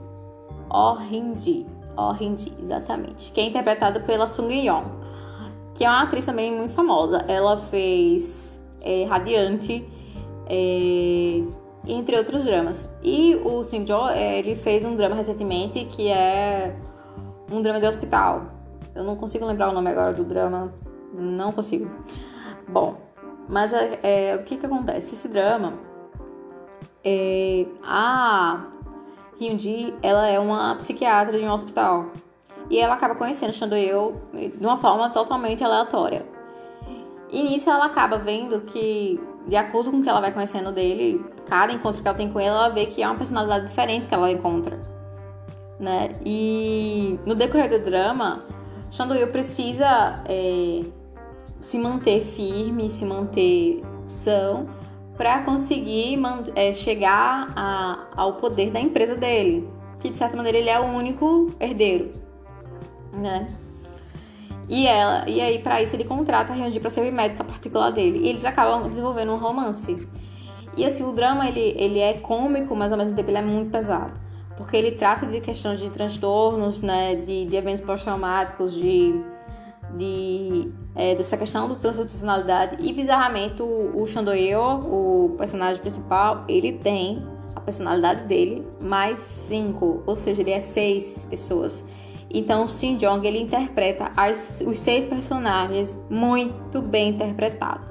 Orhindi. 0.70 1.75
Orhindi, 1.96 2.52
exatamente. 2.60 3.32
Que 3.32 3.40
é 3.40 3.46
interpretado 3.46 4.00
pela 4.00 4.26
Sung 4.26 4.52
Yeon, 4.52 4.82
que 5.74 5.84
é 5.84 5.88
uma 5.88 6.02
atriz 6.02 6.26
também 6.26 6.54
muito 6.54 6.74
famosa. 6.74 7.24
Ela 7.28 7.56
fez 7.56 8.62
é, 8.82 9.04
Radiante, 9.04 9.86
é, 10.48 11.42
entre 11.86 12.16
outros 12.16 12.44
dramas. 12.44 12.88
E 13.02 13.34
o 13.36 13.64
Sung 13.64 13.86
Jo, 13.86 14.08
é, 14.08 14.38
ele 14.38 14.54
fez 14.54 14.84
um 14.84 14.94
drama 14.94 15.14
recentemente 15.14 15.84
que 15.86 16.08
é 16.08 16.74
um 17.50 17.62
drama 17.62 17.80
de 17.80 17.86
hospital. 17.86 18.46
Eu 18.94 19.04
não 19.04 19.16
consigo 19.16 19.44
lembrar 19.44 19.68
o 19.70 19.72
nome 19.72 19.90
agora 19.90 20.12
do 20.12 20.24
drama. 20.24 20.72
Não 21.12 21.52
consigo. 21.52 21.90
Bom, 22.68 22.96
mas 23.48 23.72
é, 23.72 24.00
é 24.02 24.36
o 24.36 24.42
que 24.42 24.56
que 24.56 24.66
acontece? 24.66 25.14
Esse 25.14 25.28
drama, 25.28 25.74
é, 27.04 27.66
a 27.84 28.66
Hyunji, 29.40 29.94
ela 30.02 30.26
é 30.26 30.38
uma 30.38 30.74
psiquiatra 30.76 31.38
de 31.38 31.44
um 31.44 31.52
hospital. 31.52 32.06
E 32.70 32.78
ela 32.78 32.94
acaba 32.94 33.14
conhecendo 33.14 33.52
Chandoyo 33.52 34.20
de 34.34 34.64
uma 34.66 34.76
forma 34.76 35.10
totalmente 35.10 35.62
aleatória. 35.62 36.26
E 37.30 37.42
nisso 37.42 37.68
ela 37.70 37.86
acaba 37.86 38.18
vendo 38.18 38.60
que, 38.62 39.20
de 39.46 39.56
acordo 39.56 39.90
com 39.90 39.98
o 39.98 40.02
que 40.02 40.08
ela 40.08 40.20
vai 40.20 40.32
conhecendo 40.32 40.72
dele, 40.72 41.24
cada 41.46 41.72
encontro 41.72 42.02
que 42.02 42.08
ela 42.08 42.16
tem 42.16 42.30
com 42.30 42.40
ele, 42.40 42.48
ela 42.48 42.68
vê 42.68 42.86
que 42.86 43.02
é 43.02 43.06
uma 43.06 43.16
personalidade 43.16 43.66
diferente 43.66 44.08
que 44.08 44.14
ela 44.14 44.30
encontra. 44.30 44.80
Né? 45.78 46.08
E 46.24 47.18
no 47.26 47.34
decorrer 47.34 47.68
do 47.68 47.84
drama, 47.84 48.44
Chandoyo 48.90 49.30
precisa 49.30 50.22
é, 50.26 50.82
se 51.60 51.78
manter 51.78 52.24
firme, 52.24 52.88
se 52.90 53.04
manter 53.04 53.82
são, 54.08 54.68
para 55.16 55.42
conseguir 55.42 56.18
é, 56.54 56.72
chegar 56.72 57.52
a, 57.56 58.06
ao 58.16 58.34
poder 58.34 58.70
da 58.70 58.80
empresa 58.80 59.14
dele, 59.14 59.68
que 59.98 60.10
de 60.10 60.16
certa 60.16 60.36
maneira 60.36 60.58
ele 60.58 60.68
é 60.68 60.78
o 60.78 60.84
único 60.84 61.50
herdeiro, 61.58 62.12
né? 63.12 63.48
E 64.68 64.86
ela, 64.86 65.28
e 65.28 65.40
aí 65.40 65.60
para 65.60 65.80
isso 65.80 65.94
ele 65.94 66.04
contrata 66.04 66.52
a 66.52 66.56
Hyunji 66.56 66.80
para 66.80 66.90
ser 66.90 67.10
médica 67.12 67.44
particular 67.44 67.90
dele. 67.90 68.18
E 68.24 68.28
eles 68.28 68.44
acabam 68.44 68.88
desenvolvendo 68.88 69.32
um 69.32 69.36
romance. 69.38 70.08
E 70.76 70.84
assim, 70.84 71.04
o 71.04 71.12
drama 71.12 71.48
ele, 71.48 71.74
ele 71.78 72.00
é 72.00 72.14
cômico, 72.14 72.74
mas 72.74 72.90
ao 72.90 72.98
mesmo 72.98 73.14
tempo 73.14 73.30
ele 73.30 73.38
é 73.38 73.42
muito 73.42 73.70
pesado. 73.70 74.12
Porque 74.56 74.76
ele 74.76 74.92
trata 74.92 75.26
de 75.26 75.40
questões 75.40 75.78
de 75.78 75.88
transtornos, 75.90 76.82
né, 76.82 77.14
de, 77.14 77.44
de 77.46 77.56
eventos 77.56 77.80
pós-traumáticos, 77.80 78.74
de 78.74 79.14
de, 79.94 80.70
é, 80.96 81.14
dessa 81.14 81.36
questão 81.36 81.68
do 81.68 81.76
transtorno 81.76 82.06
de 82.06 82.12
personalidade. 82.12 82.76
E 82.80 82.92
bizarramente, 82.92 83.62
o, 83.62 83.92
o 83.94 84.06
o 85.26 85.36
personagem 85.36 85.80
principal, 85.82 86.44
ele 86.48 86.72
tem 86.72 87.22
a 87.54 87.60
personalidade 87.60 88.24
dele 88.24 88.66
mais 88.82 89.20
cinco, 89.20 90.02
ou 90.06 90.16
seja, 90.16 90.40
ele 90.40 90.52
é 90.52 90.60
seis 90.60 91.26
pessoas. 91.28 91.86
Então, 92.32 92.64
o 92.64 92.68
Shin 92.68 92.96
Jong 92.96 93.26
ele 93.26 93.40
interpreta 93.40 94.10
as, 94.16 94.62
os 94.66 94.78
seis 94.78 95.06
personagens 95.06 95.96
muito 96.10 96.82
bem 96.82 97.10
interpretado, 97.10 97.84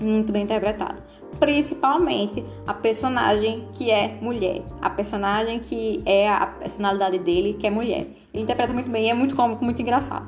muito 0.00 0.32
bem 0.32 0.44
interpretado. 0.44 1.02
Principalmente 1.38 2.44
a 2.64 2.72
personagem 2.72 3.66
que 3.74 3.90
é 3.90 4.16
mulher, 4.20 4.62
a 4.80 4.88
personagem 4.88 5.58
que 5.58 6.00
é 6.06 6.28
a 6.28 6.46
personalidade 6.46 7.18
dele, 7.18 7.54
que 7.54 7.66
é 7.66 7.70
mulher. 7.70 8.06
Ele 8.32 8.44
interpreta 8.44 8.72
muito 8.72 8.88
bem, 8.88 9.10
é 9.10 9.14
muito 9.14 9.34
cômico, 9.34 9.64
muito 9.64 9.82
engraçado. 9.82 10.26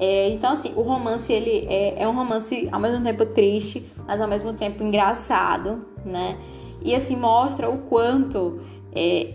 É, 0.00 0.30
então, 0.30 0.50
assim, 0.50 0.72
o 0.74 0.80
romance, 0.80 1.30
ele 1.30 1.66
é, 1.68 2.02
é, 2.02 2.08
um 2.08 2.12
romance 2.12 2.66
ao 2.72 2.80
mesmo 2.80 3.04
tempo 3.04 3.26
triste, 3.26 3.86
mas 4.06 4.18
ao 4.18 4.26
mesmo 4.26 4.54
tempo 4.54 4.82
engraçado, 4.82 5.84
né? 6.02 6.38
E, 6.80 6.94
assim, 6.94 7.14
mostra 7.14 7.68
o 7.68 7.76
quanto 7.82 8.60
é, 8.94 9.34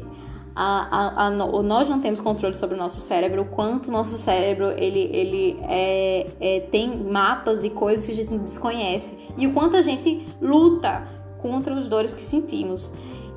a, 0.55 1.25
a, 1.25 1.27
a, 1.27 1.29
nós 1.29 1.87
não 1.87 1.99
temos 2.01 2.19
controle 2.19 2.55
sobre 2.55 2.75
o 2.75 2.79
nosso 2.79 2.99
cérebro, 2.99 3.43
o 3.43 3.45
quanto 3.45 3.89
o 3.89 3.91
nosso 3.91 4.17
cérebro, 4.17 4.71
ele, 4.71 5.07
ele 5.13 5.59
é, 5.69 6.27
é, 6.39 6.59
tem 6.61 6.97
mapas 6.97 7.63
e 7.63 7.69
coisas 7.69 8.07
que 8.07 8.13
a 8.13 8.15
gente 8.15 8.35
desconhece. 8.39 9.15
E 9.37 9.45
o 9.45 9.53
quanto 9.53 9.77
a 9.77 9.83
gente 9.83 10.27
luta 10.41 11.07
contra 11.43 11.75
as 11.75 11.87
dores 11.87 12.15
que 12.15 12.23
sentimos. 12.23 12.91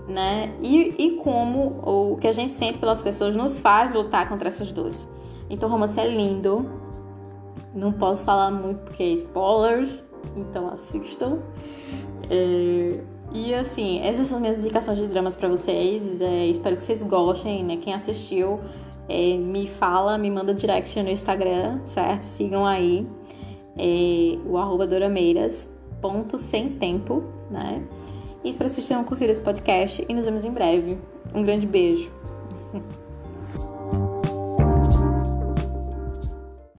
Né? 0.09 0.55
E, 0.63 0.95
e 0.97 1.11
como 1.23 1.83
o 1.85 2.17
que 2.19 2.27
a 2.27 2.33
gente 2.33 2.55
sente 2.55 2.79
pelas 2.79 3.03
pessoas 3.03 3.37
nos 3.37 3.61
faz 3.61 3.93
lutar 3.93 4.27
contra 4.27 4.49
essas 4.49 4.73
dores. 4.73 5.07
Então, 5.51 5.69
o 5.69 5.73
romance 5.73 6.01
é 6.01 6.09
lindo, 6.09 6.67
não 7.75 7.93
posso 7.93 8.25
falar 8.25 8.51
muito 8.51 8.81
porque 8.81 9.03
é 9.03 9.13
spoilers, 9.13 10.05
então 10.37 10.69
assistam. 10.69 11.39
É, 12.31 13.01
e 13.33 13.55
assim, 13.55 14.01
essas 14.01 14.27
são 14.27 14.41
minhas 14.41 14.59
indicações 14.59 14.99
de 14.99 15.07
dramas 15.07 15.37
para 15.37 15.49
vocês. 15.49 16.21
É, 16.21 16.47
espero 16.47 16.77
que 16.77 16.83
vocês 16.83 17.03
gostem, 17.03 17.63
né? 17.65 17.77
Quem 17.77 17.95
assistiu, 17.95 18.61
é, 19.09 19.37
me 19.37 19.69
fala, 19.69 20.17
me 20.17 20.31
manda 20.31 20.55
direct 20.55 21.03
no 21.03 21.11
Instagram, 21.11 21.81
certo? 21.87 22.23
Sigam 22.23 22.67
aí 22.67 23.07
é, 23.77 24.39
o 24.47 24.57
arroba 24.57 24.87
Dorameiras, 24.87 25.71
ponto 26.01 26.39
sem 26.39 26.71
tempo, 26.71 27.25
né? 27.51 27.83
E 28.43 28.51
espero 28.51 28.69
que 28.69 28.75
vocês 28.75 28.89
tenham 28.89 29.05
curtido 29.05 29.31
esse 29.31 29.41
podcast 29.41 30.05
e 30.09 30.15
nos 30.15 30.25
vemos 30.25 30.45
em 30.45 30.51
breve. 30.51 30.99
Um 31.35 31.43
grande 31.43 31.67
beijo. 31.67 32.11